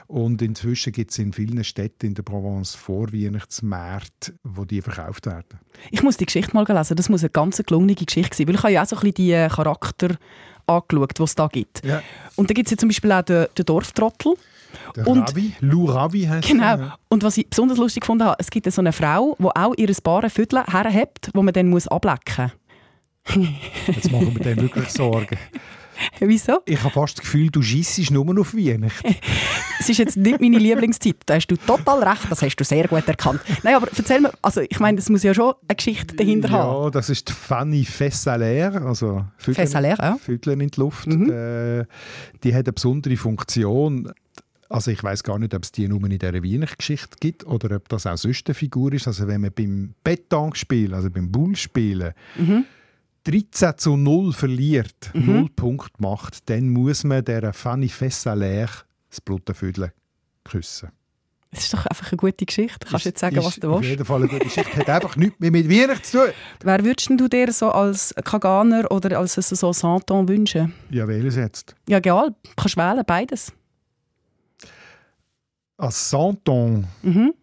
Und 0.07 0.43
inzwischen 0.43 0.93
gibt 0.93 1.11
es 1.11 1.19
in 1.19 1.33
vielen 1.33 1.65
Städten 1.65 2.07
in 2.09 2.15
der 2.15 2.23
Provence 2.23 2.75
Vorweihnachtsmärkte, 2.75 4.35
wo 4.45 4.67
die 4.67 4.83
verkauft 4.83 5.25
werden. 5.27 5.59
Ich 5.91 6.03
muss 6.03 6.19
die 6.19 6.27
Geschichte 6.27 6.53
mal 6.55 6.67
lesen. 6.69 6.97
Das 6.97 7.09
muss 7.09 7.23
eine 7.23 7.31
ganz 7.31 7.57
gelungene 7.57 7.95
Geschichte 7.95 8.37
sein. 8.37 8.47
Weil 8.49 8.55
ich 8.57 8.63
habe 8.63 8.73
ja 8.75 8.83
auch 8.83 8.87
so 8.87 8.97
ein 8.97 9.01
bisschen 9.01 9.15
die 9.15 9.33
äh, 9.33 9.49
Charakter 9.49 10.17
angeschaut, 10.66 11.18
die 11.18 11.22
es 11.22 11.35
da 11.35 11.46
gibt. 11.48 11.85
Ja. 11.85 12.03
Und 12.37 12.50
da 12.50 12.55
gibt 12.55 12.66
es 12.66 12.70
ja 12.72 12.77
zum 12.77 12.88
Beispiel 12.88 13.12
auch 13.12 13.22
den, 13.22 13.46
den 13.57 13.64
Dorftrottel. 13.66 14.35
Der 14.96 15.07
Und- 15.07 15.29
Ravi, 15.31 15.53
Lou 15.61 15.85
Ravi 15.87 16.22
heißt 16.22 16.48
Genau. 16.48 16.62
ja. 16.64 16.98
Und 17.09 17.22
was 17.22 17.37
ich 17.38 17.48
besonders 17.48 17.79
lustig 17.79 18.00
gefunden 18.03 18.24
habe, 18.24 18.37
es 18.38 18.50
gibt 18.50 18.70
so 18.72 18.81
eine 18.83 18.92
Frau, 18.92 19.37
die 19.38 19.44
auch 19.44 19.74
ihr 19.77 19.92
Baren 20.03 20.31
Viertel 20.31 20.64
herhebt, 20.66 21.31
wo 21.33 21.42
man 21.42 21.55
dann 21.55 21.68
muss 21.68 21.87
ablecken 21.88 22.53
Jetzt 23.87 24.11
machen 24.11 24.35
wir 24.37 24.42
dem 24.44 24.61
wirklich 24.62 24.88
Sorgen. 24.90 25.38
Wieso? 26.20 26.61
Ich 26.66 26.80
habe 26.83 26.90
fast 26.92 27.18
das 27.18 27.24
Gefühl, 27.24 27.50
du 27.50 27.62
schissest 27.62 28.11
nur 28.11 28.38
auf 28.40 28.54
Weihnachten. 28.54 29.14
Es 29.80 29.88
ist 29.88 29.98
jetzt 29.98 30.16
nicht 30.16 30.40
meine 30.40 30.59
Lieblingszeit. 30.59 31.16
Da 31.26 31.35
hast 31.35 31.48
du 31.48 31.57
total 31.57 32.02
recht, 32.04 32.22
das 32.30 32.40
hast 32.40 32.57
du 32.57 32.64
sehr 32.64 32.87
gut 32.88 33.07
erkannt. 33.09 33.40
Nein, 33.64 33.74
aber 33.74 33.88
erzähl 33.94 34.20
mir, 34.20 34.33
also 34.40 34.61
ich 34.62 34.78
meine, 34.80 34.98
es 34.98 35.11
muss 35.11 35.24
ja 35.24 35.35
schon 35.35 35.52
eine 35.68 35.76
Geschichte 35.76 36.14
dahinter 36.14 36.48
haben. 36.50 36.85
Ja, 36.85 36.90
das 36.90 37.11
ist 37.11 37.28
die 37.28 37.33
Fanny 37.33 37.85
Fessalaire, 37.85 38.80
also 38.83 39.26
Fessalaire, 39.37 39.98
ja. 40.00 40.16
Vögeln 40.16 40.61
in 40.61 40.68
die 40.70 40.80
Luft. 40.80 41.09
Mhm. 41.09 41.28
Äh, 41.28 41.85
die 42.44 42.54
hat 42.54 42.66
eine 42.66 42.72
besondere 42.72 43.16
Funktion. 43.16 44.12
Also 44.70 44.90
ich 44.90 45.02
weiß 45.02 45.22
gar 45.24 45.38
nicht, 45.38 45.52
ob 45.54 45.64
es 45.64 45.72
die 45.72 45.87
nur 45.88 46.02
in 46.04 46.18
dieser 46.18 46.33
Weihnachtsgeschichte 46.33 47.16
gibt 47.20 47.44
oder 47.44 47.76
ob 47.76 47.88
das 47.88 48.07
auch 48.07 48.16
sonst 48.16 48.46
eine 48.46 48.54
Figur 48.54 48.92
ist. 48.92 49.07
Also 49.07 49.26
wenn 49.26 49.40
man 49.42 49.52
beim 49.52 49.94
Betonspiel, 50.02 50.94
also 50.94 51.11
beim 51.11 51.30
Bullspielen, 51.30 52.12
Mhm. 52.37 52.64
13 53.25 53.79
zu 53.79 53.97
0 53.97 54.33
verliert, 54.33 55.11
0 55.15 55.49
Punkte 55.57 55.95
macht, 55.99 56.49
dann 56.51 56.69
muss 56.69 57.05
man 57.05 57.25
der 57.25 57.53
Fanny 57.53 57.89
Fessalaire 57.89 58.71
das 59.11 59.21
Bluttenvödel 59.21 59.93
küssen. 60.45 60.91
Das 61.51 61.63
ist 61.65 61.73
doch 61.75 61.87
einfach 61.87 62.11
eine 62.11 62.17
gute 62.17 62.45
Geschichte. 62.45 62.81
Du 62.81 62.87
kannst 62.91 63.07
Ist- 63.07 63.13
jetzt 63.13 63.21
sagen, 63.21 63.37
was 63.37 63.55
du 63.57 63.69
Auf 63.71 63.77
willst. 63.79 63.91
jeden 63.91 64.05
Fall 64.05 64.17
eine 64.23 64.29
gute 64.29 64.45
Geschichte. 64.45 64.77
Hat 64.77 64.89
einfach 64.91 65.15
nichts 65.17 65.39
mehr 65.39 65.53
mit 65.53 65.71
Weihnachten 65.71 66.03
zu 66.03 66.19
tun. 66.19 66.33
Wer 66.65 66.85
würdest 66.85 67.09
du 67.11 67.29
dir 67.29 67.53
so 67.53 67.71
als 67.71 68.13
Kaganer 68.25 68.91
oder 68.91 69.19
als 69.21 69.35
so 69.35 69.73
Santon 69.73 70.27
wünschen? 70.29 70.75
Ja, 70.91 71.07
welches 71.07 71.37
jetzt? 71.37 71.77
Ja, 71.89 71.99
egal. 71.99 72.31
Du 72.43 72.51
kannst 72.57 72.77
wählen, 72.77 73.05
beides. 73.07 73.53
Als 75.77 76.11
Santon 76.11 76.87
Mhm. 77.03 77.35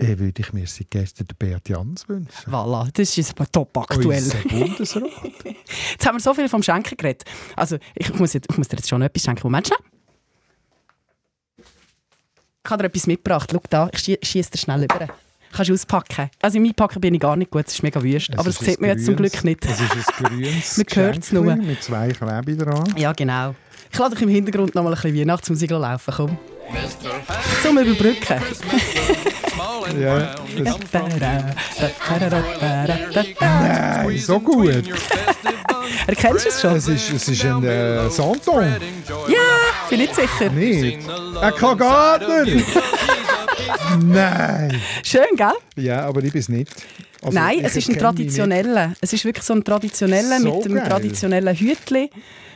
Äh, 0.00 0.18
würde 0.18 0.40
ich 0.40 0.52
mir 0.52 0.66
seit 0.66 0.90
gestern 0.90 1.26
den 1.26 1.36
Beat 1.38 1.68
Jans 1.68 2.08
wünschen. 2.08 2.50
Voilà, 2.50 2.90
das 2.92 3.16
ist 3.16 3.30
aber 3.38 3.50
top 3.50 3.76
aktuell. 3.76 4.22
Bundesrat. 4.48 5.04
Jetzt 5.92 6.06
haben 6.06 6.16
wir 6.16 6.20
so 6.20 6.34
viel 6.34 6.48
vom 6.48 6.62
Schenken 6.62 6.96
geredet. 6.96 7.24
Also, 7.56 7.78
ich 7.94 8.12
muss, 8.14 8.32
jetzt, 8.32 8.48
ich 8.50 8.58
muss 8.58 8.68
dir 8.68 8.76
jetzt 8.76 8.88
schon 8.88 9.02
etwas 9.02 9.22
schenken. 9.22 9.42
Moment 9.44 9.68
schnell. 9.68 9.78
Ich 12.64 12.70
habe 12.70 12.82
dir 12.82 12.88
etwas 12.88 13.06
mitgebracht. 13.06 13.50
Schau 13.52 13.62
da, 13.68 13.90
ich 13.92 14.18
schieße 14.22 14.50
dir 14.50 14.58
schnell 14.58 14.84
über. 14.84 15.08
Kannst 15.52 15.68
du 15.68 15.74
auspacken. 15.74 16.30
Also 16.40 16.58
im 16.58 16.64
Einpacken 16.64 17.00
bin 17.00 17.14
ich 17.14 17.20
gar 17.20 17.36
nicht 17.36 17.50
gut, 17.50 17.66
es 17.66 17.74
ist 17.74 17.82
mega 17.82 18.02
wüst. 18.02 18.32
Aber 18.34 18.44
das 18.44 18.58
sieht 18.58 18.80
man 18.80 18.90
jetzt 18.90 19.04
zum 19.04 19.16
Glück 19.16 19.42
nicht. 19.44 19.64
Es 19.64 19.80
ist 19.80 19.90
ein 19.90 20.24
grünes 20.24 20.76
Man 20.76 20.86
hört's 20.92 21.32
nur. 21.32 21.42
Geschenkchen 21.42 21.66
mit 21.66 21.82
zwei 21.82 22.08
Klebe 22.10 22.56
dran. 22.56 22.94
Ja, 22.96 23.12
genau. 23.12 23.54
Ich 23.92 23.98
lasse 23.98 24.12
dich 24.12 24.22
im 24.22 24.28
Hintergrund 24.28 24.74
noch 24.74 24.84
mal 24.84 24.90
ein 24.90 24.94
bisschen 24.94 25.18
Weihnachtsmusik 25.18 25.70
laufen. 25.70 26.14
Komm. 26.16 26.38
Zum 27.62 27.78
Überbrücken. 27.78 28.40
Ja, 30.00 30.34
from 30.90 31.08
Nein, 33.40 34.18
so 34.18 34.40
gut. 34.40 34.84
Erkennst 36.06 36.44
du 36.44 36.48
es 36.48 36.60
schon? 36.60 36.76
Es 36.76 36.88
ist, 36.88 37.10
es 37.10 37.28
ist 37.28 37.44
ein 37.44 37.64
äh, 37.64 38.10
Santon. 38.10 38.64
Ja, 39.28 39.38
bin 39.88 39.98
nicht 40.00 40.14
sicher. 40.14 40.50
Nicht. 40.50 40.98
Ein 41.40 41.54
Kagadner. 41.54 42.44
Nein. 44.02 44.80
Schön, 45.04 45.22
gell? 45.36 45.52
Ja, 45.76 46.06
aber 46.06 46.22
ich 46.22 46.32
bin 46.32 46.40
es 46.40 46.48
nicht. 46.48 46.70
Also, 47.22 47.38
Nein, 47.38 47.60
es 47.62 47.76
ist 47.76 47.88
ein 47.88 47.98
traditioneller. 47.98 48.94
Es 49.00 49.12
ist 49.12 49.24
wirklich 49.24 49.44
so 49.44 49.52
ein 49.54 49.62
traditioneller 49.62 50.40
So 50.40 50.54
mit 50.56 50.64
dem 50.64 50.74
geil. 50.76 50.88
traditionellen 50.88 51.54
Hütli, 51.54 52.10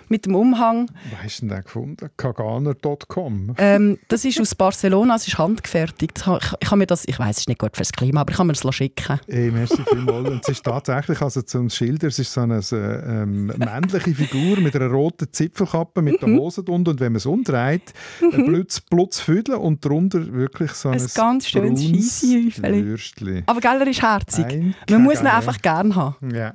mit 0.09 0.27
dem 0.27 0.35
Umhang. 0.35 0.88
Wo 1.11 1.17
hast 1.23 1.38
du 1.43 1.47
denn 1.47 1.57
den 1.57 1.64
gefunden? 1.64 2.11
Kaganer.com. 2.17 3.55
Ähm, 3.59 3.99
das 4.09 4.25
ist 4.25 4.40
aus 4.40 4.55
Barcelona, 4.55 5.17
es 5.17 5.27
ist 5.29 5.38
handgefertigt. 5.38 6.19
Ich, 6.19 6.27
habe 6.27 6.77
mir 6.77 6.87
das, 6.87 7.05
ich 7.07 7.19
weiß, 7.19 7.31
es 7.31 7.38
ist 7.40 7.49
nicht 7.49 7.59
gut 7.61 7.77
fürs 7.77 7.93
Klima, 7.93 8.21
aber 8.23 8.31
ich 8.31 8.37
kann 8.37 8.47
mir 8.47 8.53
das 8.55 8.75
schicken. 8.75 9.21
Hey, 9.29 9.51
merci 9.51 9.83
vielmals. 9.88 10.29
Und 10.29 10.43
es 10.43 10.49
ist 10.49 10.64
tatsächlich, 10.64 11.21
also 11.21 11.43
zum 11.43 11.71
Schilder, 11.71 12.09
es 12.09 12.19
ist 12.19 12.33
so 12.33 12.40
eine 12.40 12.61
äh, 12.73 13.23
ähm, 13.23 13.47
männliche 13.57 14.14
Figur 14.14 14.61
mit 14.61 14.75
einer 14.77 14.88
roten 14.88 15.33
Zipfelkappe 15.33 16.03
mit 16.03 16.14
Mhm. 16.23 16.27
der 16.27 16.40
Hose 16.40 16.62
drunter 16.62 16.93
und 16.93 17.01
wenn 17.01 17.12
man 17.12 17.17
es 17.17 17.27
umdreht, 17.27 17.93
ein 18.21 18.47
Blutz, 18.47 18.81
Blutzfüdel 18.81 19.57
und 19.57 19.85
darunter 19.85 20.33
wirklich 20.33 20.73
so 20.73 20.88
ein, 20.90 21.01
Ein 21.01 21.07
ganz 21.14 21.49
schönes. 21.49 21.83
Würstli. 22.25 23.43
Aber 23.47 23.61
gell, 23.61 23.81
er 23.81 23.87
ist 23.87 24.03
herzig. 24.03 24.45
Ein 24.47 24.75
Man 24.90 25.03
muss 25.03 25.21
ihn 25.21 25.27
einfach 25.27 25.61
gern 25.61 25.95
haben. 25.97 26.35
Ja, 26.35 26.55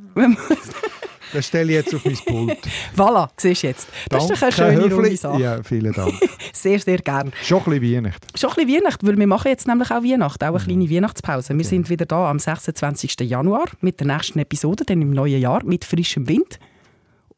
das 1.33 1.47
stelle 1.47 1.71
ich 1.71 1.75
jetzt 1.77 1.95
auf 1.95 2.05
mein 2.05 2.17
Pult. 2.25 2.57
voilà, 2.95 3.29
siehst 3.37 3.63
du 3.63 3.67
jetzt. 3.67 3.87
Das 4.09 4.23
ist 4.23 4.31
doch 4.31 4.41
eine 4.41 4.55
Danke, 4.55 4.81
schöne 4.81 4.93
runde 4.93 5.17
Sache. 5.17 5.41
Ja, 5.41 5.63
vielen 5.63 5.93
Dank. 5.93 6.13
Sehr, 6.53 6.79
sehr 6.79 6.97
gern. 6.97 7.31
Schon 7.43 7.59
ein 7.59 7.79
bisschen 7.79 8.03
Weihnachten. 8.03 8.37
Schon 8.37 8.49
ein 8.49 8.55
bisschen 8.55 8.83
Weihnachten, 8.83 9.07
weil 9.07 9.17
wir 9.17 9.27
machen 9.27 9.47
jetzt 9.47 9.67
nämlich 9.67 9.91
auch 9.91 10.03
Weihnachten, 10.03 10.43
auch 10.43 10.55
eine 10.55 10.63
kleine 10.63 10.89
Weihnachtspause. 10.89 11.57
Wir 11.57 11.65
sind 11.65 11.89
wieder 11.89 12.05
da 12.05 12.29
am 12.29 12.39
26. 12.39 13.19
Januar 13.21 13.65
mit 13.81 13.99
der 13.99 14.07
nächsten 14.07 14.39
Episode, 14.39 14.83
dann 14.85 15.01
im 15.01 15.11
neuen 15.11 15.39
Jahr, 15.39 15.63
mit 15.63 15.85
frischem 15.85 16.27
Wind. 16.27 16.59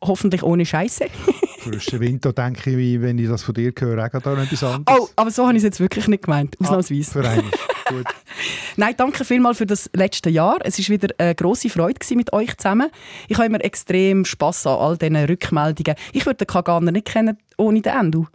Hoffentlich 0.03 0.41
ohne 0.41 0.65
Scheiße. 0.65 1.05
Frischen 1.59 1.99
Winter 1.99 2.33
denke 2.33 2.71
ich, 2.71 3.01
wenn 3.01 3.19
ich 3.19 3.27
das 3.29 3.43
von 3.43 3.53
dir 3.53 3.71
höre, 3.77 4.03
auch 4.03 4.13
etwas 4.13 4.63
anderes. 4.63 4.99
Oh, 4.99 5.07
aber 5.15 5.29
so 5.29 5.43
habe 5.45 5.53
ich 5.53 5.57
es 5.57 5.63
jetzt 5.63 5.79
wirklich 5.79 6.07
nicht 6.07 6.23
gemeint, 6.23 6.59
ausnahmsweise. 6.59 7.11
Für 7.11 7.29
einen. 7.29 7.51
Gut. 7.91 8.05
Nein, 8.77 8.93
danke 8.97 9.25
vielmals 9.25 9.57
für 9.57 9.65
das 9.65 9.89
letzte 9.93 10.29
Jahr. 10.29 10.59
Es 10.63 10.79
war 10.79 10.87
wieder 10.89 11.13
eine 11.17 11.35
grosse 11.35 11.69
Freude 11.69 11.99
mit 12.15 12.33
euch 12.33 12.55
zusammen. 12.57 12.89
Ich 13.27 13.37
habe 13.37 13.47
immer 13.47 13.63
extrem 13.63 14.25
Spass 14.25 14.65
an 14.65 14.77
all 14.79 14.97
diesen 14.97 15.17
Rückmeldungen. 15.17 15.95
Ich 16.13 16.25
würde 16.25 16.37
den 16.37 16.47
Kaganer 16.47 16.91
nicht 16.91 17.07
kennen 17.07 17.37
ohne 17.57 17.81
den 17.81 17.93
Endu. 17.93 18.25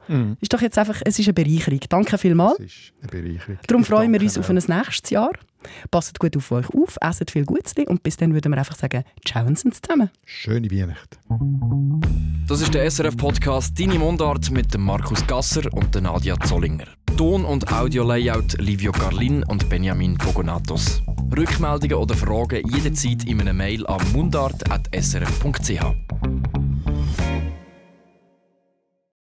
Ist 0.40 0.52
doch 0.52 0.60
jetzt 0.60 0.78
einfach, 0.78 1.00
es 1.04 1.18
ist 1.18 1.26
eine 1.26 1.34
Bereicherung. 1.34 1.80
Danke 1.88 2.18
vielmals. 2.18 2.58
Das 2.58 2.66
ist 2.66 2.92
eine 3.00 3.22
Bereicherung. 3.22 3.58
Darum 3.66 3.84
freuen 3.84 4.12
wir 4.12 4.20
uns 4.20 4.38
auf 4.38 4.48
ein 4.48 4.56
nächstes 4.56 5.10
Jahr. 5.10 5.32
Passt 5.90 6.18
gut 6.20 6.36
auf 6.36 6.52
euch 6.52 6.68
auf, 6.70 6.96
esset 7.00 7.30
viel 7.30 7.44
Gutes 7.44 7.74
und 7.86 8.02
bis 8.02 8.16
dann 8.16 8.32
würden 8.34 8.52
wir 8.52 8.58
einfach 8.58 8.76
sagen, 8.76 9.02
ciao 9.26 9.46
und 9.46 9.58
zusammen. 9.58 10.10
Schöne 10.24 10.70
Weihnachten. 10.70 11.16
Das 12.46 12.60
ist 12.60 12.72
der 12.72 12.88
SRF-Podcast 12.88 13.78
«Deine 13.78 13.98
Mundart» 13.98 14.50
mit 14.52 14.72
dem 14.72 14.82
Markus 14.82 15.26
Gasser 15.26 15.62
und 15.72 15.94
der 15.94 16.02
Nadia 16.02 16.38
Zollinger. 16.38 16.86
Ton- 17.16 17.44
und 17.44 17.72
Audio-Layout 17.72 18.60
Livio 18.60 18.92
Carlin 18.92 19.42
und 19.44 19.68
Benjamin 19.68 20.16
Pogonatos. 20.16 21.02
Rückmeldungen 21.36 21.96
oder 21.96 22.14
Fragen 22.14 22.62
jederzeit 22.68 23.24
in 23.24 23.40
einer 23.40 23.52
Mail 23.52 23.84
an 23.86 24.00
mundart.srf.ch. 24.12 26.65